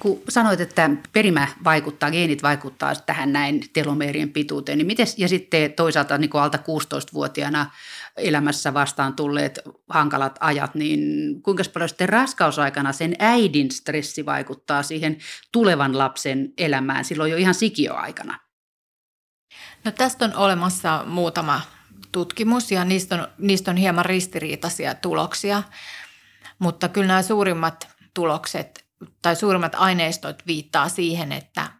[0.00, 5.72] Kun sanoit, että perimä vaikuttaa, geenit vaikuttaa tähän näin telomeerien pituuteen, niin miten, ja sitten
[5.72, 7.70] toisaalta niin kuin alta 16-vuotiaana
[8.16, 11.00] elämässä vastaan tulleet hankalat ajat, niin
[11.42, 15.18] kuinka paljon sitten raskausaikana sen äidin stressi vaikuttaa siihen
[15.52, 18.49] tulevan lapsen elämään silloin jo ihan sikioaikana?
[19.84, 21.60] No tästä on olemassa muutama
[22.12, 25.62] tutkimus ja niistä on, niistä on hieman ristiriitaisia tuloksia,
[26.58, 28.84] mutta kyllä nämä suurimmat tulokset
[29.22, 31.70] tai suurimmat aineistot viittaa siihen, että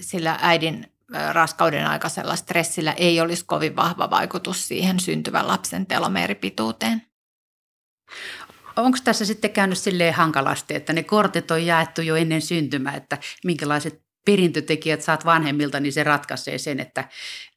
[0.00, 0.92] sillä äidin
[1.32, 7.02] raskauden aikaisella stressillä ei olisi kovin vahva vaikutus siihen syntyvän lapsen telomeeripituuteen.
[8.76, 13.18] Onko tässä sitten käynyt silleen hankalasti, että ne kortit on jaettu jo ennen syntymää, että
[13.44, 17.08] minkälaiset perintötekijät saat vanhemmilta, niin se ratkaisee sen, että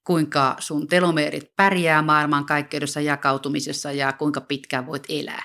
[0.04, 5.44] kuinka sun telomeerit pärjää maailmankaikkeudessa jakautumisessa ja kuinka pitkään voit elää?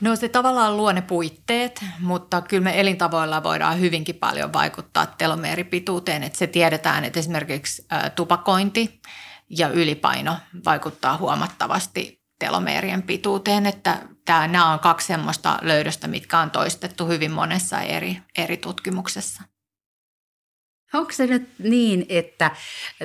[0.00, 6.22] No se tavallaan luo ne puitteet, mutta kyllä me elintavoilla voidaan hyvinkin paljon vaikuttaa telomeeripituuteen.
[6.22, 9.00] Että se tiedetään, että esimerkiksi tupakointi
[9.50, 13.66] ja ylipaino vaikuttaa huomattavasti telomeerien pituuteen.
[13.66, 19.42] Että tämä, nämä on kaksi semmoista löydöstä, mitkä on toistettu hyvin monessa eri, eri tutkimuksessa.
[20.94, 22.50] Onko se nyt niin, että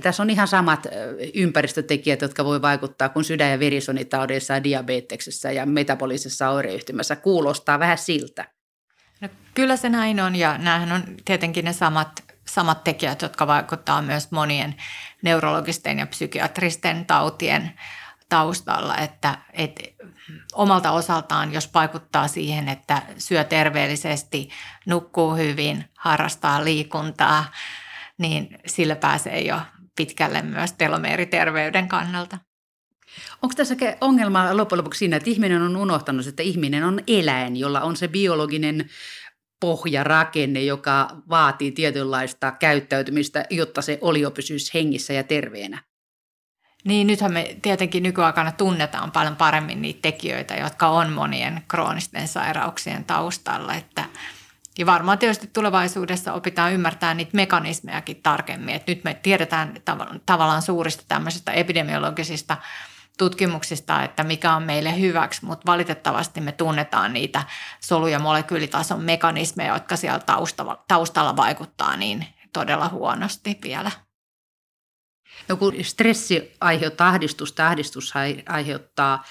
[0.04, 0.88] tässä on ihan samat
[1.34, 7.16] ympäristötekijät, jotka voi vaikuttaa kuin sydän- ja verisonitaudeissa ja diabeteksessä ja metabolisessa oireyhtymässä?
[7.16, 8.46] Kuulostaa vähän siltä.
[9.22, 14.06] No, kyllä se näin on ja nämähän on tietenkin ne samat, samat tekijät, jotka vaikuttavat
[14.06, 14.76] myös monien
[15.22, 17.72] neurologisten ja psykiatristen tautien
[18.30, 19.84] taustalla, että, että
[20.54, 24.50] omalta osaltaan, jos vaikuttaa siihen, että syö terveellisesti,
[24.86, 27.52] nukkuu hyvin, harrastaa liikuntaa,
[28.18, 29.62] niin sillä pääsee jo
[29.96, 32.38] pitkälle myös telomeeriterveyden kannalta.
[33.42, 37.82] Onko tässä ongelma loppujen lopuksi siinä, että ihminen on unohtanut, että ihminen on eläin, jolla
[37.82, 38.90] on se biologinen
[39.62, 45.84] pohjarakenne, joka vaatii tietynlaista käyttäytymistä, jotta se olio pysyisi hengissä ja terveenä?
[46.84, 53.06] Niin, nythän me tietenkin nykyaikana tunnetaan paljon paremmin niitä tekijöitä, jotka on monien kroonisten sairauksien
[53.06, 54.06] taustalla, että,
[54.78, 58.76] Ja varmaan tietysti tulevaisuudessa opitaan ymmärtää niitä mekanismejakin tarkemmin.
[58.76, 59.74] Et nyt me tiedetään
[60.26, 62.58] tavallaan suurista tämmöisistä epidemiologisista
[63.18, 67.44] tutkimuksista, että mikä on meille hyväksi, mutta valitettavasti me tunnetaan niitä
[67.80, 73.92] solu- ja molekyylitason mekanismeja, jotka siellä taustalla, taustalla vaikuttaa niin todella huonosti vielä.
[75.48, 78.14] No kun stressi aiheuttaa ahdistusta, ahdistus
[78.50, 79.24] aiheuttaa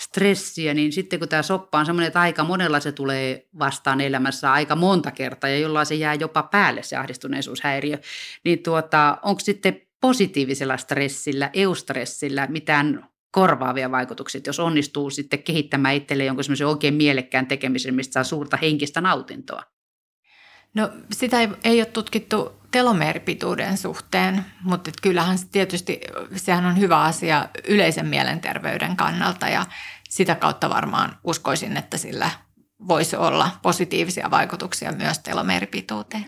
[0.00, 4.52] stressiä, niin sitten kun tämä soppa on semmoinen, että aika monella se tulee vastaan elämässä
[4.52, 7.98] aika monta kertaa ja jollain se jää jopa päälle se ahdistuneisuushäiriö,
[8.44, 16.26] niin tuota, onko sitten positiivisella stressillä, eustressillä mitään korvaavia vaikutuksia, jos onnistuu sitten kehittämään itselleen
[16.26, 19.62] jonkun semmoisen oikein mielekkään tekemisen, mistä saa suurta henkistä nautintoa?
[20.74, 26.00] No sitä ei, ei ole tutkittu telomeeripituuden suhteen, mutta kyllähän se tietysti
[26.36, 29.66] sehän on hyvä asia yleisen mielenterveyden kannalta ja
[30.08, 32.30] sitä kautta varmaan uskoisin, että sillä
[32.88, 36.26] voisi olla positiivisia vaikutuksia myös telomeeripituuteen.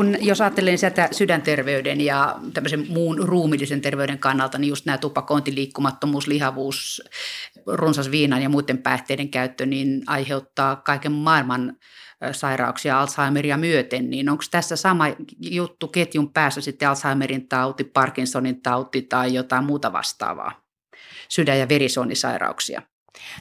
[0.00, 5.54] kun jos ajattelen sieltä sydänterveyden ja tämmöisen muun ruumillisen terveyden kannalta, niin just nämä tupakointi,
[5.54, 7.02] liikkumattomuus, lihavuus,
[7.66, 11.76] runsas viinan ja muiden päihteiden käyttö, niin aiheuttaa kaiken maailman
[12.32, 15.04] sairauksia Alzheimeria myöten, niin onko tässä sama
[15.40, 20.52] juttu ketjun päässä sitten Alzheimerin tauti, Parkinsonin tauti tai jotain muuta vastaavaa,
[21.28, 22.82] sydän- ja verisuonisairauksia?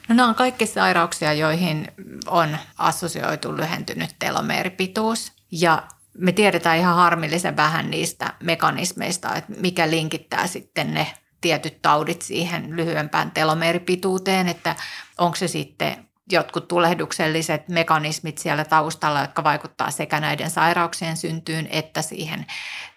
[0.09, 1.87] No nämä on kaikki sairauksia, joihin
[2.27, 5.31] on assosioitu lyhentynyt telomeeripituus.
[5.51, 11.07] Ja me tiedetään ihan harmillisen vähän niistä mekanismeista, että mikä linkittää sitten ne
[11.41, 14.75] tietyt taudit siihen lyhyempään telomeeripituuteen, että
[15.17, 22.01] onko se sitten jotkut tulehdukselliset mekanismit siellä taustalla, jotka vaikuttaa sekä näiden sairauksien syntyyn että
[22.01, 22.45] siihen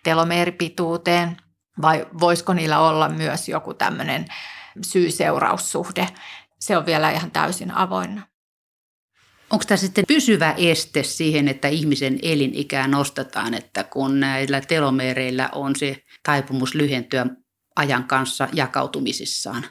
[0.02, 1.36] telomeeripituuteen,
[1.82, 4.24] vai voisiko niillä olla myös joku tämmöinen
[4.82, 6.08] syy-seuraussuhde.
[6.60, 8.22] Se on vielä ihan täysin avoinna.
[9.50, 15.76] Onko tämä sitten pysyvä este siihen, että ihmisen elinikää nostetaan, että kun näillä telomeereillä on
[15.76, 17.26] se taipumus lyhentyä
[17.76, 19.64] ajan kanssa jakautumisissaan?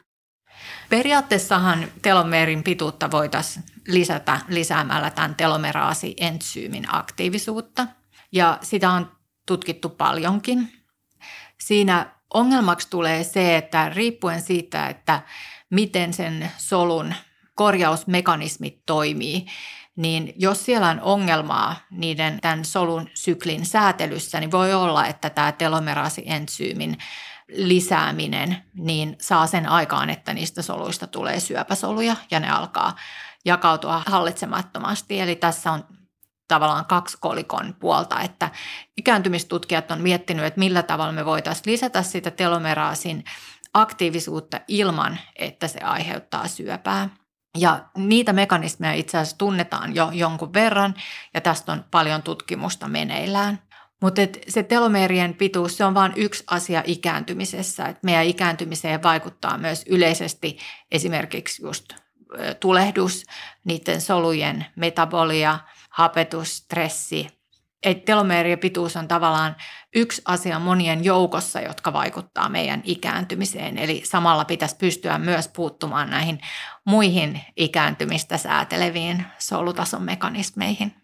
[0.90, 7.88] Periaatteessahan telomeerin pituutta voitaisiin lisätä lisäämällä tämän telomeraasi-entsyymin aktiivisuutta
[8.32, 9.12] ja sitä on
[9.48, 10.72] tutkittu paljonkin.
[11.62, 15.22] Siinä ongelmaksi tulee se, että riippuen siitä, että
[15.70, 17.14] miten sen solun
[17.56, 19.46] korjausmekanismit toimii,
[19.96, 25.52] niin jos siellä on ongelmaa niiden tämän solun syklin säätelyssä, niin voi olla, että tämä
[25.52, 26.98] telomeraasi-entsyymin
[27.54, 32.96] lisääminen niin saa sen aikaan, että niistä soluista tulee syöpäsoluja ja ne alkaa
[33.46, 35.20] jakautua hallitsemattomasti.
[35.20, 35.84] Eli tässä on
[36.48, 38.50] tavallaan kaksi kolikon puolta, että
[38.98, 43.24] ikääntymistutkijat on miettinyt, että millä tavalla me voitaisiin lisätä sitä telomeraasin
[43.74, 47.10] aktiivisuutta ilman, että se aiheuttaa syöpää.
[47.58, 50.96] Ja niitä mekanismeja itse asiassa tunnetaan jo jonkun verran
[51.34, 53.60] ja tästä on paljon tutkimusta meneillään.
[54.02, 57.86] Mutta se telomeerien pituus, se on vain yksi asia ikääntymisessä.
[57.86, 60.58] Et meidän ikääntymiseen vaikuttaa myös yleisesti
[60.92, 61.94] esimerkiksi just
[62.60, 63.26] tulehdus,
[63.64, 65.60] niiden solujen metabolia,
[65.90, 67.28] hapetus, stressi,
[67.84, 69.56] että telomeerien pituus on tavallaan
[69.96, 73.78] yksi asia monien joukossa, jotka vaikuttaa meidän ikääntymiseen.
[73.78, 76.40] Eli samalla pitäisi pystyä myös puuttumaan näihin
[76.86, 81.01] muihin ikääntymistä sääteleviin solutason mekanismeihin.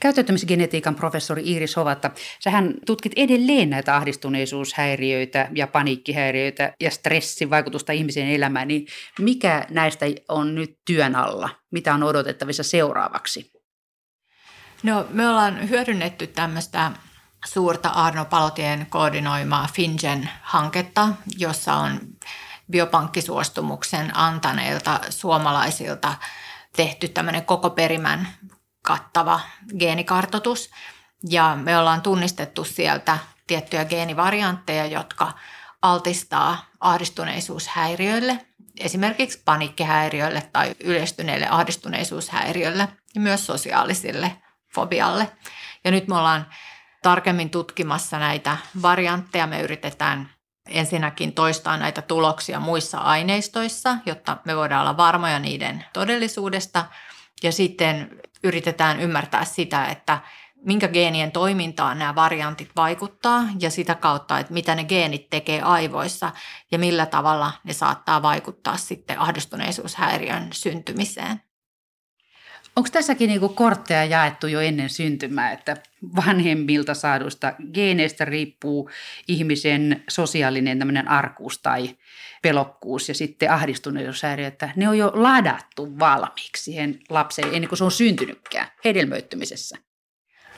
[0.00, 8.28] Käyttäytymisgenetiikan professori Iiris Hovatta, sähän tutkit edelleen näitä ahdistuneisuushäiriöitä ja paniikkihäiriöitä ja stressin vaikutusta ihmisen
[8.28, 8.86] elämään, niin
[9.18, 11.48] mikä näistä on nyt työn alla?
[11.70, 13.52] Mitä on odotettavissa seuraavaksi?
[14.82, 16.92] No me ollaan hyödynnetty tämmöistä
[17.44, 22.00] suurta Arno Palotien koordinoimaa FinGen-hanketta, jossa on
[22.70, 26.14] biopankkisuostumuksen antaneilta suomalaisilta
[26.76, 28.28] tehty tämmöinen koko perimän
[28.82, 29.40] kattava
[29.78, 30.70] geenikartoitus.
[31.28, 35.32] Ja me ollaan tunnistettu sieltä tiettyjä geenivariantteja, jotka
[35.82, 38.46] altistaa ahdistuneisuushäiriöille,
[38.80, 44.36] esimerkiksi paniikkihäiriöille tai yleistyneille ahdistuneisuushäiriöille ja myös sosiaalisille
[44.74, 45.32] fobialle.
[45.84, 46.46] Ja nyt me ollaan
[47.02, 49.46] tarkemmin tutkimassa näitä variantteja.
[49.46, 50.30] Me yritetään
[50.68, 56.84] ensinnäkin toistaa näitä tuloksia muissa aineistoissa, jotta me voidaan olla varmoja niiden todellisuudesta.
[57.42, 60.18] Ja sitten yritetään ymmärtää sitä, että
[60.64, 66.32] minkä geenien toimintaan nämä variantit vaikuttaa ja sitä kautta, että mitä ne geenit tekee aivoissa
[66.70, 71.40] ja millä tavalla ne saattaa vaikuttaa sitten ahdistuneisuushäiriön syntymiseen.
[72.76, 75.76] Onko tässäkin niinku kortteja jaettu jo ennen syntymää, että
[76.16, 78.90] vanhemmilta saaduista geeneistä riippuu
[79.28, 81.96] ihmisen sosiaalinen tämmöinen arkuus tai
[82.42, 87.84] pelokkuus ja sitten ahdistuneisuushäiriö, että ne on jo ladattu valmiiksi siihen lapseen ennen kuin se
[87.84, 89.78] on syntynytkään hedelmöittymisessä?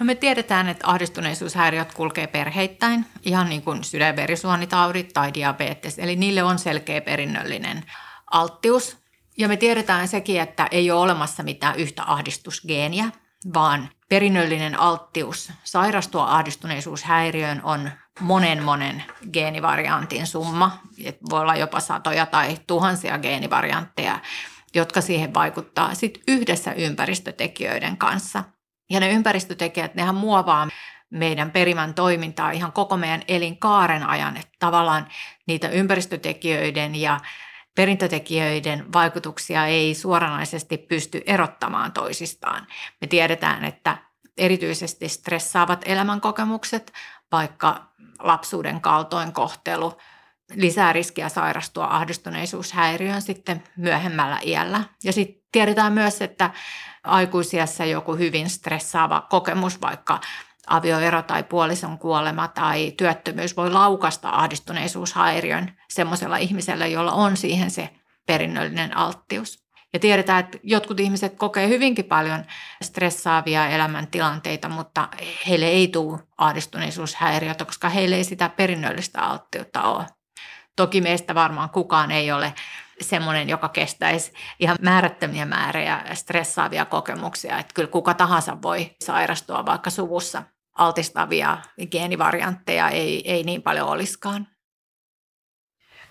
[0.01, 6.43] No me tiedetään, että ahdistuneisuushäiriöt kulkee perheittäin, ihan niin kuin sydänverisuonitaudit tai diabetes, eli niille
[6.43, 7.85] on selkeä perinnöllinen
[8.31, 9.04] alttius.
[9.39, 13.05] Ja me tiedetään sekin, että ei ole olemassa mitään yhtä ahdistusgeeniä,
[13.55, 20.79] vaan perinnöllinen alttius sairastua ahdistuneisuushäiriöön on monen monen geenivariantin summa.
[21.05, 24.21] Et voi olla jopa satoja tai tuhansia geenivariantteja,
[24.75, 28.45] jotka siihen vaikuttaa sit yhdessä ympäristötekijöiden kanssa.
[28.91, 30.69] Ja ne ympäristötekijät, nehän muovaa
[31.11, 34.37] meidän perimän toimintaa ihan koko meidän elinkaaren ajan.
[34.37, 35.07] Että tavallaan
[35.47, 37.21] niitä ympäristötekijöiden ja
[37.75, 42.67] perintötekijöiden vaikutuksia ei suoranaisesti pysty erottamaan toisistaan.
[43.01, 43.99] Me tiedetään, että
[44.37, 46.93] erityisesti stressaavat elämänkokemukset,
[47.33, 47.85] vaikka
[48.19, 49.99] lapsuuden kaltoinkohtelu,
[50.55, 54.85] lisää riskiä sairastua ahdistuneisuushäiriöön sitten myöhemmällä iällä.
[55.05, 56.51] Ja sitten tiedetään myös, että
[57.05, 60.21] aikuisiassa joku hyvin stressaava kokemus, vaikka
[60.67, 67.91] avioero tai puolison kuolema tai työttömyys voi laukasta ahdistuneisuushäiriön semmoisella ihmisellä, jolla on siihen se
[68.27, 69.65] perinnöllinen alttius.
[69.93, 72.45] Ja tiedetään, että jotkut ihmiset kokee hyvinkin paljon
[72.83, 75.09] stressaavia elämäntilanteita, mutta
[75.47, 80.07] heille ei tule ahdistuneisuushäiriötä, koska heille ei sitä perinnöllistä alttiutta ole.
[80.77, 82.55] Toki meistä varmaan kukaan ei ole
[83.01, 87.59] semmoinen, joka kestäisi ihan määrättömiä määriä stressaavia kokemuksia.
[87.59, 90.43] Että kyllä kuka tahansa voi sairastua vaikka suvussa
[90.75, 91.59] altistavia
[91.91, 94.47] geenivariantteja ei, ei niin paljon olisikaan.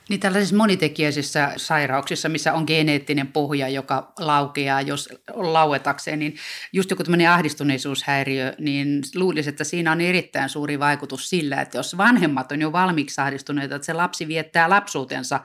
[0.10, 6.36] Niin tällaisissa monitekijäisissä sairauksissa, missä on geneettinen pohja, joka laukeaa, jos lauetakseen, niin
[6.74, 11.98] just joku tämmöinen ahdistuneisuushäiriö, niin luulisi, että siinä on erittäin suuri vaikutus sillä, että jos
[11.98, 15.40] vanhemmat on jo valmiiksi ahdistuneita, että se lapsi viettää lapsuutensa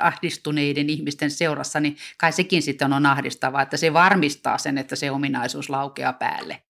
[0.00, 5.10] ahdistuneiden ihmisten seurassa, niin kai sekin sitten on ahdistavaa, että se varmistaa sen, että se
[5.10, 6.62] ominaisuus laukeaa päälle.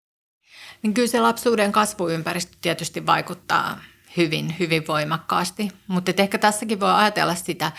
[0.82, 3.78] Niin kyllä se lapsuuden kasvuympäristö tietysti vaikuttaa
[4.16, 7.72] hyvin, hyvin voimakkaasti, mutta ehkä tässäkin voi ajatella sitä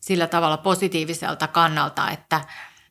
[0.00, 2.40] sillä tavalla positiiviselta kannalta, että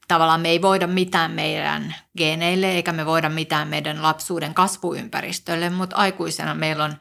[0.08, 5.96] tavallaan me ei voida mitään meidän geeneille eikä me voida mitään meidän lapsuuden kasvuympäristölle, mutta
[5.96, 6.94] aikuisena meillä on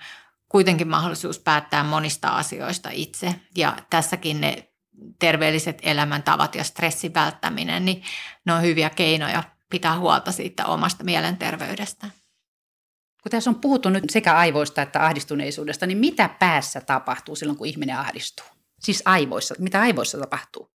[0.49, 3.35] kuitenkin mahdollisuus päättää monista asioista itse.
[3.57, 4.69] Ja tässäkin ne
[5.19, 8.03] terveelliset elämäntavat ja stressin välttäminen, niin
[8.45, 12.07] ne on hyviä keinoja pitää huolta siitä omasta mielenterveydestä.
[13.23, 17.67] Kun tässä on puhuttu nyt sekä aivoista että ahdistuneisuudesta, niin mitä päässä tapahtuu silloin, kun
[17.67, 18.47] ihminen ahdistuu?
[18.81, 20.71] Siis aivoissa, mitä aivoissa tapahtuu?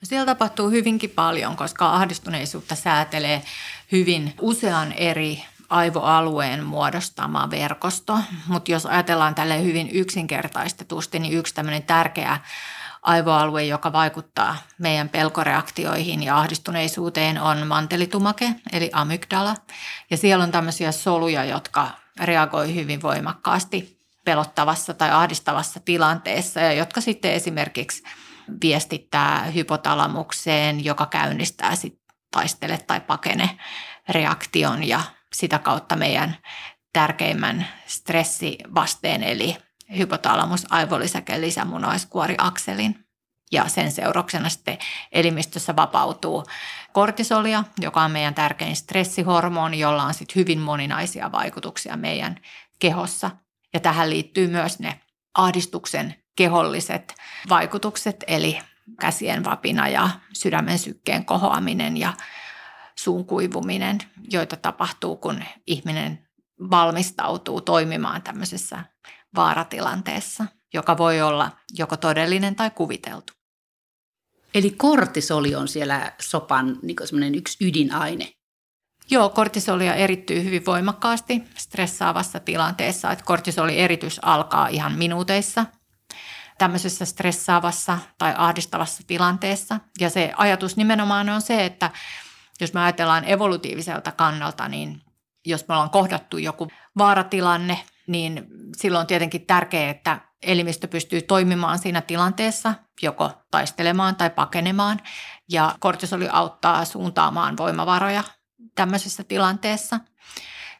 [0.00, 3.42] No siellä tapahtuu hyvinkin paljon, koska ahdistuneisuutta säätelee
[3.92, 8.18] hyvin usean eri aivoalueen muodostama verkosto.
[8.46, 12.40] Mutta jos ajatellaan tälle hyvin yksinkertaistetusti, niin yksi tämmöinen tärkeä
[13.06, 19.54] aivoalue, joka vaikuttaa meidän pelkoreaktioihin ja ahdistuneisuuteen, on mantelitumake, eli amygdala.
[20.10, 21.90] Ja siellä on tämmöisiä soluja, jotka
[22.20, 28.02] reagoi hyvin voimakkaasti pelottavassa tai ahdistavassa tilanteessa ja jotka sitten esimerkiksi
[28.62, 33.58] viestittää hypotalamukseen, joka käynnistää sitten taistele tai pakene
[34.08, 35.00] reaktion ja
[35.32, 36.36] sitä kautta meidän
[36.92, 39.56] tärkeimmän stressivasteen eli
[39.96, 43.06] hypotalamus aivolisäke lisämunaiskuoriakselin.
[43.52, 44.78] Ja sen seurauksena sitten
[45.12, 46.44] elimistössä vapautuu
[46.92, 52.40] kortisolia, joka on meidän tärkein stressihormoni, jolla on sitten hyvin moninaisia vaikutuksia meidän
[52.78, 53.30] kehossa.
[53.74, 55.00] Ja tähän liittyy myös ne
[55.34, 57.14] ahdistuksen keholliset
[57.48, 58.58] vaikutukset, eli
[59.00, 62.12] käsien vapina ja sydämen sykkeen kohoaminen ja
[62.98, 63.98] suun kuivuminen,
[64.30, 66.28] joita tapahtuu, kun ihminen
[66.70, 68.84] valmistautuu toimimaan tämmöisessä
[69.36, 73.32] vaaratilanteessa, joka voi olla joko todellinen tai kuviteltu.
[74.54, 78.32] Eli kortisoli on siellä sopan niin yksi ydinaine.
[79.10, 83.12] Joo, kortisolia erittyy hyvin voimakkaasti stressaavassa tilanteessa.
[83.12, 85.66] Että kortisoli eritys alkaa ihan minuuteissa
[86.58, 89.80] tämmöisessä stressaavassa tai ahdistavassa tilanteessa.
[90.00, 91.90] Ja se ajatus nimenomaan on se, että
[92.60, 95.02] jos me ajatellaan evolutiiviselta kannalta, niin
[95.46, 96.68] jos me ollaan kohdattu joku
[96.98, 98.46] vaaratilanne, niin
[98.76, 105.00] silloin on tietenkin tärkeää, että elimistö pystyy toimimaan siinä tilanteessa, joko taistelemaan tai pakenemaan.
[105.48, 108.24] Ja kortisoli auttaa suuntaamaan voimavaroja
[108.74, 110.00] tämmöisessä tilanteessa.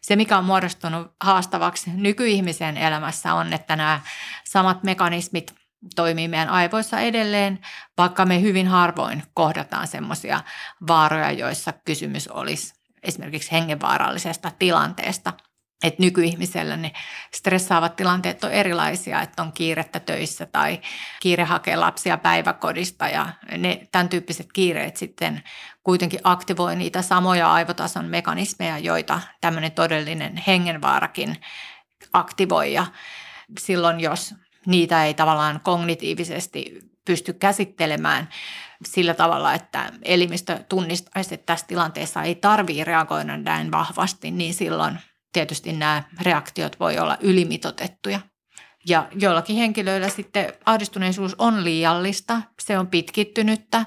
[0.00, 4.00] Se, mikä on muodostunut haastavaksi nykyihmisen elämässä on, että nämä
[4.44, 5.54] samat mekanismit
[5.96, 7.58] toimii meidän aivoissa edelleen,
[7.98, 10.40] vaikka me hyvin harvoin kohdataan semmoisia
[10.88, 15.32] vaaroja, joissa kysymys olisi esimerkiksi hengenvaarallisesta tilanteesta.
[15.84, 16.92] Että nykyihmisellä ne
[17.34, 20.80] stressaavat tilanteet on erilaisia, että on kiirettä töissä tai
[21.20, 25.42] kiire hakee lapsia päiväkodista ja ne, tämän tyyppiset kiireet sitten
[25.82, 31.36] kuitenkin aktivoi niitä samoja aivotason mekanismeja, joita tämmöinen todellinen hengenvaarakin
[32.12, 32.72] aktivoi.
[32.72, 32.86] Ja
[33.58, 34.34] silloin jos
[34.66, 38.28] niitä ei tavallaan kognitiivisesti pysty käsittelemään
[38.84, 44.98] sillä tavalla, että elimistö tunnistaisi, että tässä tilanteessa ei tarvitse reagoida näin vahvasti, niin silloin
[45.32, 48.20] tietysti nämä reaktiot voi olla ylimitotettuja.
[48.88, 53.86] Ja joillakin henkilöillä sitten ahdistuneisuus on liiallista, se on pitkittynyttä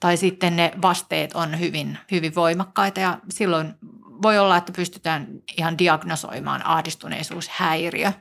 [0.00, 3.74] tai sitten ne vasteet on hyvin, hyvin voimakkaita ja silloin
[4.22, 5.26] voi olla, että pystytään
[5.56, 8.12] ihan diagnosoimaan ahdistuneisuushäiriö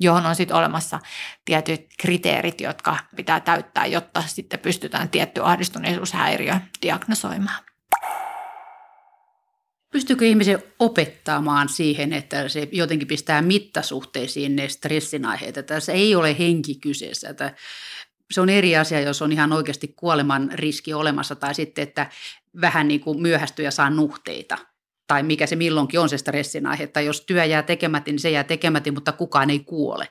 [0.00, 1.00] johon on sitten olemassa
[1.44, 7.64] tietyt kriteerit, jotka pitää täyttää, jotta sitten pystytään tietty ahdistuneisuushäiriö diagnosoimaan.
[9.90, 15.56] Pystyykö ihmisen opettamaan siihen, että se jotenkin pistää mittasuhteisiin ne stressin aiheet?
[15.56, 17.28] Että tässä ei ole henki kyseessä.
[17.28, 17.54] Että
[18.30, 22.06] se on eri asia, jos on ihan oikeasti kuoleman riski olemassa tai sitten, että
[22.60, 24.58] vähän niin kuin myöhästyy ja saa nuhteita–
[25.10, 26.86] tai mikä se milloinkin on se stressin aihe.
[26.86, 30.08] Tai jos työ jää tekemättä, niin se jää tekemättä, mutta kukaan ei kuole.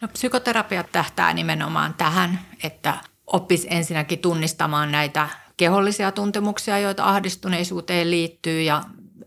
[0.00, 2.94] No, psykoterapia tähtää nimenomaan tähän, että
[3.26, 8.82] oppisi ensinnäkin tunnistamaan näitä kehollisia tuntemuksia, joita ahdistuneisuuteen liittyy ja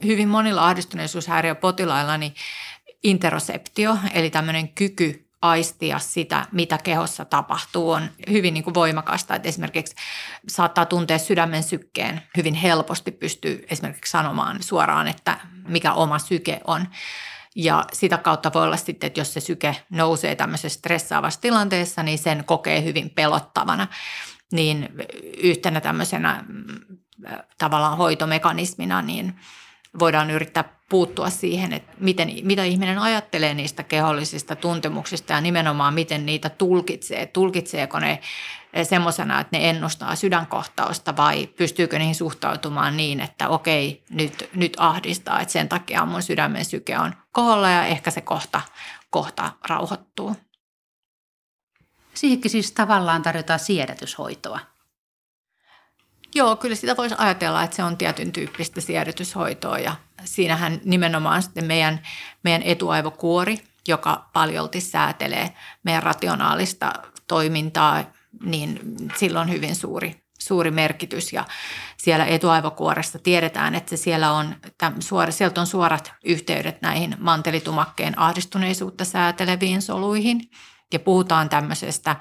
[0.06, 2.36] hyvin monilla ahdistuneisuushäiriöpotilailla niin
[3.04, 9.36] interoseptio, eli tämmöinen kyky aistia sitä, mitä kehossa tapahtuu, on hyvin niin kuin voimakasta.
[9.36, 9.95] Että esimerkiksi
[10.48, 16.88] saattaa tuntea sydämen sykkeen hyvin helposti, pystyy esimerkiksi sanomaan suoraan, että mikä oma syke on.
[17.56, 22.18] Ja sitä kautta voi olla sitten, että jos se syke nousee tämmöisessä stressaavassa tilanteessa, niin
[22.18, 23.88] sen kokee hyvin pelottavana.
[24.52, 24.89] Niin
[25.38, 26.98] yhtenä tämmöisenä mm,
[27.58, 29.36] tavallaan hoitomekanismina, niin
[30.00, 36.26] voidaan yrittää puuttua siihen, että miten, mitä ihminen ajattelee niistä kehollisista tuntemuksista ja nimenomaan miten
[36.26, 37.26] niitä tulkitsee.
[37.26, 38.20] Tulkitseeko ne
[38.84, 45.41] semmoisena, että ne ennustaa sydänkohtausta vai pystyykö niihin suhtautumaan niin, että okei, nyt, nyt ahdistaa,
[45.41, 48.62] että sen takia mun sydämen syke on koholla ja ehkä se kohta,
[49.10, 50.36] kohta rauhoittuu.
[52.14, 54.60] Siihenkin siis tavallaan tarjotaan siedätyshoitoa.
[56.38, 61.65] Joo, kyllä sitä voisi ajatella, että se on tietyn tyyppistä siedätyshoitoa ja siinähän nimenomaan sitten
[61.65, 61.99] meidän,
[62.43, 66.93] meidän etuaivokuori, joka paljolti säätelee meidän rationaalista
[67.27, 68.03] toimintaa,
[68.43, 68.79] niin
[69.15, 71.45] sillä on hyvin suuri, suuri merkitys ja
[71.97, 74.55] siellä etuaivokuoressa tiedetään, että siellä on,
[74.99, 80.49] suora, sieltä on suorat yhteydet näihin mantelitumakkeen ahdistuneisuutta sääteleviin soluihin
[80.93, 82.15] ja puhutaan tämmöisestä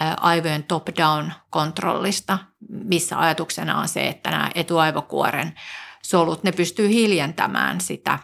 [0.00, 2.38] aivojen top-down kontrollista,
[2.68, 5.54] missä ajatuksena on se, että nämä etuaivokuoren
[6.02, 8.18] solut, ne pystyy hiljentämään sitä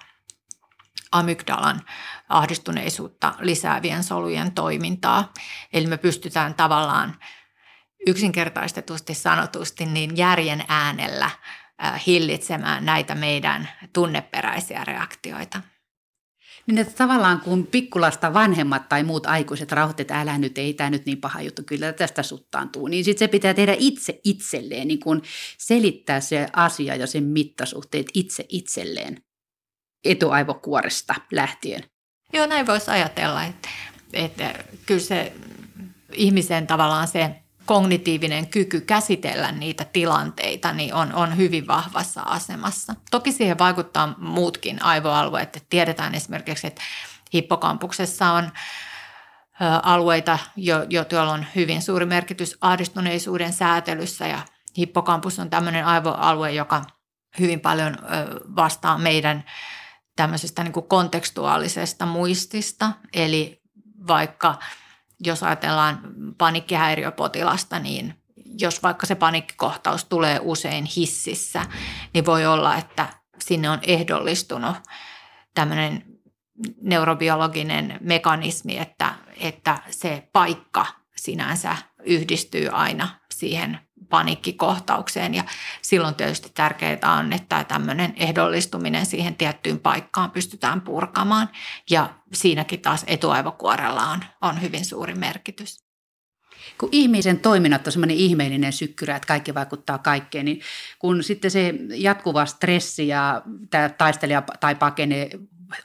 [1.12, 1.80] amygdalan
[2.28, 5.32] ahdistuneisuutta lisäävien solujen toimintaa.
[5.72, 7.16] Eli me pystytään tavallaan
[8.06, 11.30] yksinkertaistetusti sanotusti niin järjen äänellä
[12.06, 15.60] hillitsemään näitä meidän tunneperäisiä reaktioita.
[16.70, 21.06] Niin että tavallaan kun pikkulasta vanhemmat tai muut aikuiset rauhoitteet, älä nyt, ei tämä nyt
[21.06, 25.22] niin paha juttu, kyllä tästä suttaantuu, niin sitten se pitää tehdä itse itselleen, niin kun
[25.58, 29.22] selittää se asia ja sen mittasuhteet itse itselleen
[30.04, 31.84] etuaivokuoresta lähtien.
[32.32, 33.68] Joo, näin voisi ajatella, että,
[34.12, 35.32] että kyllä se
[36.12, 37.39] ihmisen tavallaan se
[37.70, 42.94] kognitiivinen kyky käsitellä niitä tilanteita niin on, on hyvin vahvassa asemassa.
[43.10, 45.56] Toki siihen vaikuttaa muutkin aivoalueet.
[45.56, 46.82] Että tiedetään esimerkiksi, että
[47.34, 48.52] hippokampuksessa on
[49.82, 54.38] alueita, jo, joilla on hyvin suuri merkitys ahdistuneisuuden säätelyssä ja
[54.78, 56.84] hippokampus on tämmöinen aivoalue, joka
[57.38, 57.96] hyvin paljon
[58.56, 59.44] vastaa meidän
[60.16, 62.92] tämmöisestä niin kuin kontekstuaalisesta muistista.
[63.12, 63.62] Eli
[64.06, 64.58] vaikka–
[65.24, 66.00] jos ajatellaan
[66.38, 68.14] panikkihäiriöpotilasta, niin
[68.60, 71.66] jos vaikka se panikkikohtaus tulee usein hississä,
[72.14, 73.08] niin voi olla, että
[73.38, 74.76] sinne on ehdollistunut
[75.54, 76.04] tämmöinen
[76.82, 83.78] neurobiologinen mekanismi, että, että se paikka sinänsä yhdistyy aina siihen
[84.10, 85.44] paniikkikohtaukseen ja
[85.82, 91.48] silloin tietysti tärkeää on, että tämmöinen ehdollistuminen siihen tiettyyn paikkaan pystytään purkamaan
[91.90, 95.84] ja siinäkin taas etuaivokuorella on, on hyvin suuri merkitys.
[96.78, 100.60] Kun ihmisen toiminnat on semmoinen ihmeellinen sykkyrä, että kaikki vaikuttaa kaikkeen, niin
[100.98, 105.30] kun sitten se jatkuva stressi ja tämä taistelija tai pakene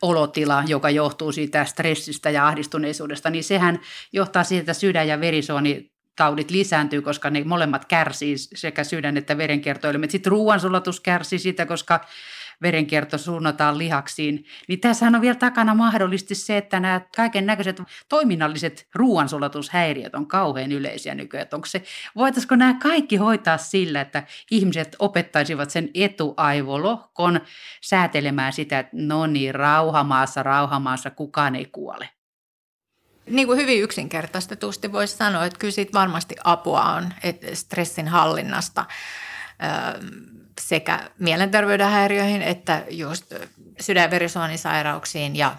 [0.01, 3.79] olotila, joka johtuu siitä stressistä ja ahdistuneisuudesta, niin sehän
[4.13, 9.37] johtaa siihen, että sydän- ja verisuoni taudit lisääntyy, koska ne molemmat kärsii sekä sydän- että
[9.37, 10.11] verenkiertoelimet.
[10.11, 11.99] Sitten ruoansulatus kärsii siitä, koska
[12.61, 18.87] verenkierto suunnataan lihaksiin, niin tässähän on vielä takana mahdollisesti se, että nämä kaiken näköiset toiminnalliset
[18.95, 21.47] ruoansulatushäiriöt on kauhean yleisiä nykyään.
[21.53, 21.83] Onko se,
[22.15, 27.41] voitaisiko nämä kaikki hoitaa sillä, että ihmiset opettaisivat sen etuaivolohkon
[27.81, 32.09] säätelemään sitä, että no niin, rauhamaassa, rauhamaassa kukaan ei kuole
[33.29, 38.85] niin kuin hyvin yksinkertaistetusti voisi sanoa, että kyllä siitä varmasti apua on että stressin hallinnasta
[40.61, 43.33] sekä mielenterveyden häiriöihin että just
[43.79, 45.55] sydän- verisuonisairauksiin ja,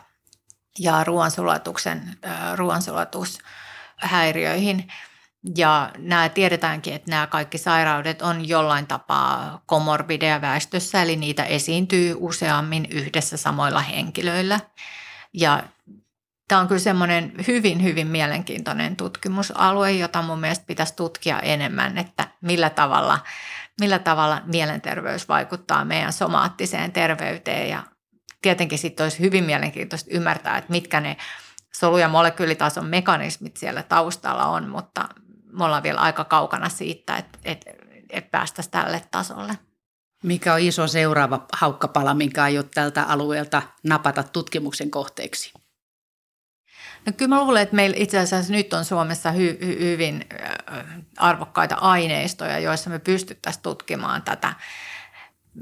[0.78, 2.18] ja ruoansulatuksen,
[2.54, 4.88] ruoansulatushäiriöihin.
[5.56, 12.16] Ja nämä tiedetäänkin, että nämä kaikki sairaudet on jollain tapaa komorbideja väestössä, eli niitä esiintyy
[12.18, 14.60] useammin yhdessä samoilla henkilöillä.
[15.32, 15.62] Ja
[16.48, 22.28] Tämä on kyllä semmoinen hyvin, hyvin mielenkiintoinen tutkimusalue, jota mun mielestä pitäisi tutkia enemmän, että
[22.40, 23.18] millä tavalla,
[23.80, 27.68] millä tavalla mielenterveys vaikuttaa meidän somaattiseen terveyteen.
[27.68, 27.82] Ja
[28.42, 31.16] tietenkin sitten olisi hyvin mielenkiintoista ymmärtää, että mitkä ne
[31.76, 35.08] solu- ja molekyylitason mekanismit siellä taustalla on, mutta
[35.52, 37.70] me ollaan vielä aika kaukana siitä, että, että,
[38.10, 39.58] että päästäisiin tälle tasolle.
[40.22, 45.65] Mikä on iso seuraava haukkapala, minkä aiot tältä alueelta napata tutkimuksen kohteeksi?
[47.06, 50.26] No kyllä mä luulen, että meillä itse asiassa nyt on Suomessa hy, hy, hyvin
[51.16, 54.54] arvokkaita aineistoja, joissa me pystyttäisiin tutkimaan tätä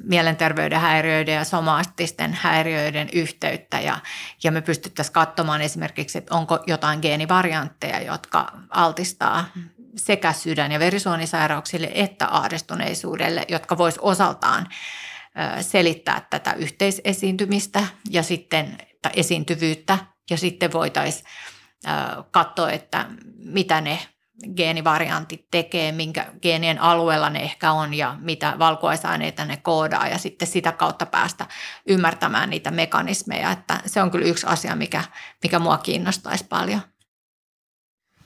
[0.03, 3.99] mielenterveyden häiriöiden ja somaattisten häiriöiden yhteyttä ja,
[4.45, 9.45] ja me pystyttäisiin katsomaan esimerkiksi, että onko jotain geenivariantteja, jotka altistaa
[9.97, 14.69] sekä sydän- ja verisuonisairauksille että ahdistuneisuudelle, jotka vois osaltaan
[15.61, 18.79] selittää tätä yhteisesiintymistä ja sitten
[19.15, 19.99] esiintyvyyttä
[20.31, 21.27] ja sitten voitaisiin
[22.31, 23.07] katsoa, että
[23.37, 23.99] mitä ne
[24.57, 30.49] geenivariantit tekee, minkä geenien alueella ne ehkä on ja mitä valkuaisaineita ne koodaa ja sitten
[30.49, 31.47] sitä kautta päästä
[31.89, 33.51] ymmärtämään niitä mekanismeja.
[33.51, 35.05] Että se on kyllä yksi asia, mikä,
[35.43, 36.81] mikä mua kiinnostaisi paljon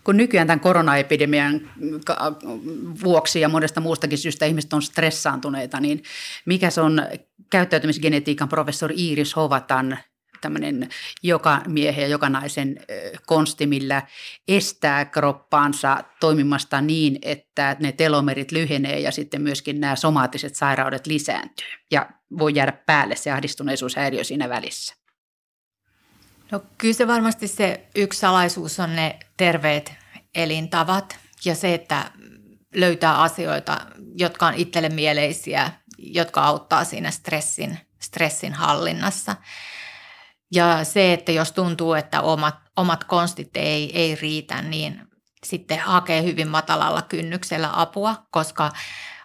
[0.04, 1.60] kun nykyään tämän koronaepidemian
[3.04, 6.02] vuoksi ja monesta muustakin syystä ihmiset on stressaantuneita, niin
[6.46, 7.06] mikä se on
[7.50, 9.98] käyttäytymisgenetiikan professori Iiris Hovatan
[10.40, 10.88] tämmöinen
[11.22, 12.76] joka miehen ja joka naisen
[13.26, 14.02] konsti, millä
[14.48, 21.66] estää kroppaansa toimimasta niin, että ne telomerit lyhenee ja sitten myöskin nämä somaattiset sairaudet lisääntyy.
[21.90, 24.94] Ja voi jäädä päälle se ahdistuneisuushäiriö siinä välissä.
[26.50, 29.92] No kyllä se varmasti se yksi salaisuus on ne terveet
[30.34, 32.10] elintavat ja se, että
[32.74, 39.36] löytää asioita, jotka on itselle mieleisiä, jotka auttaa siinä stressin, stressin hallinnassa.
[40.54, 45.08] Ja se, että jos tuntuu, että omat, omat konstit ei, ei riitä, niin
[45.44, 48.70] sitten hakee hyvin matalalla kynnyksellä apua, koska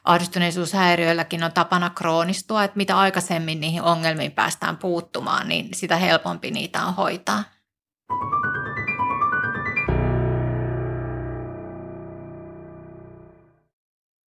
[0.04, 6.86] ahdistuneisuushäiriöilläkin on tapana kroonistua, että mitä aikaisemmin niihin ongelmiin päästään puuttumaan, niin sitä helpompi niitä
[6.86, 7.44] on hoitaa.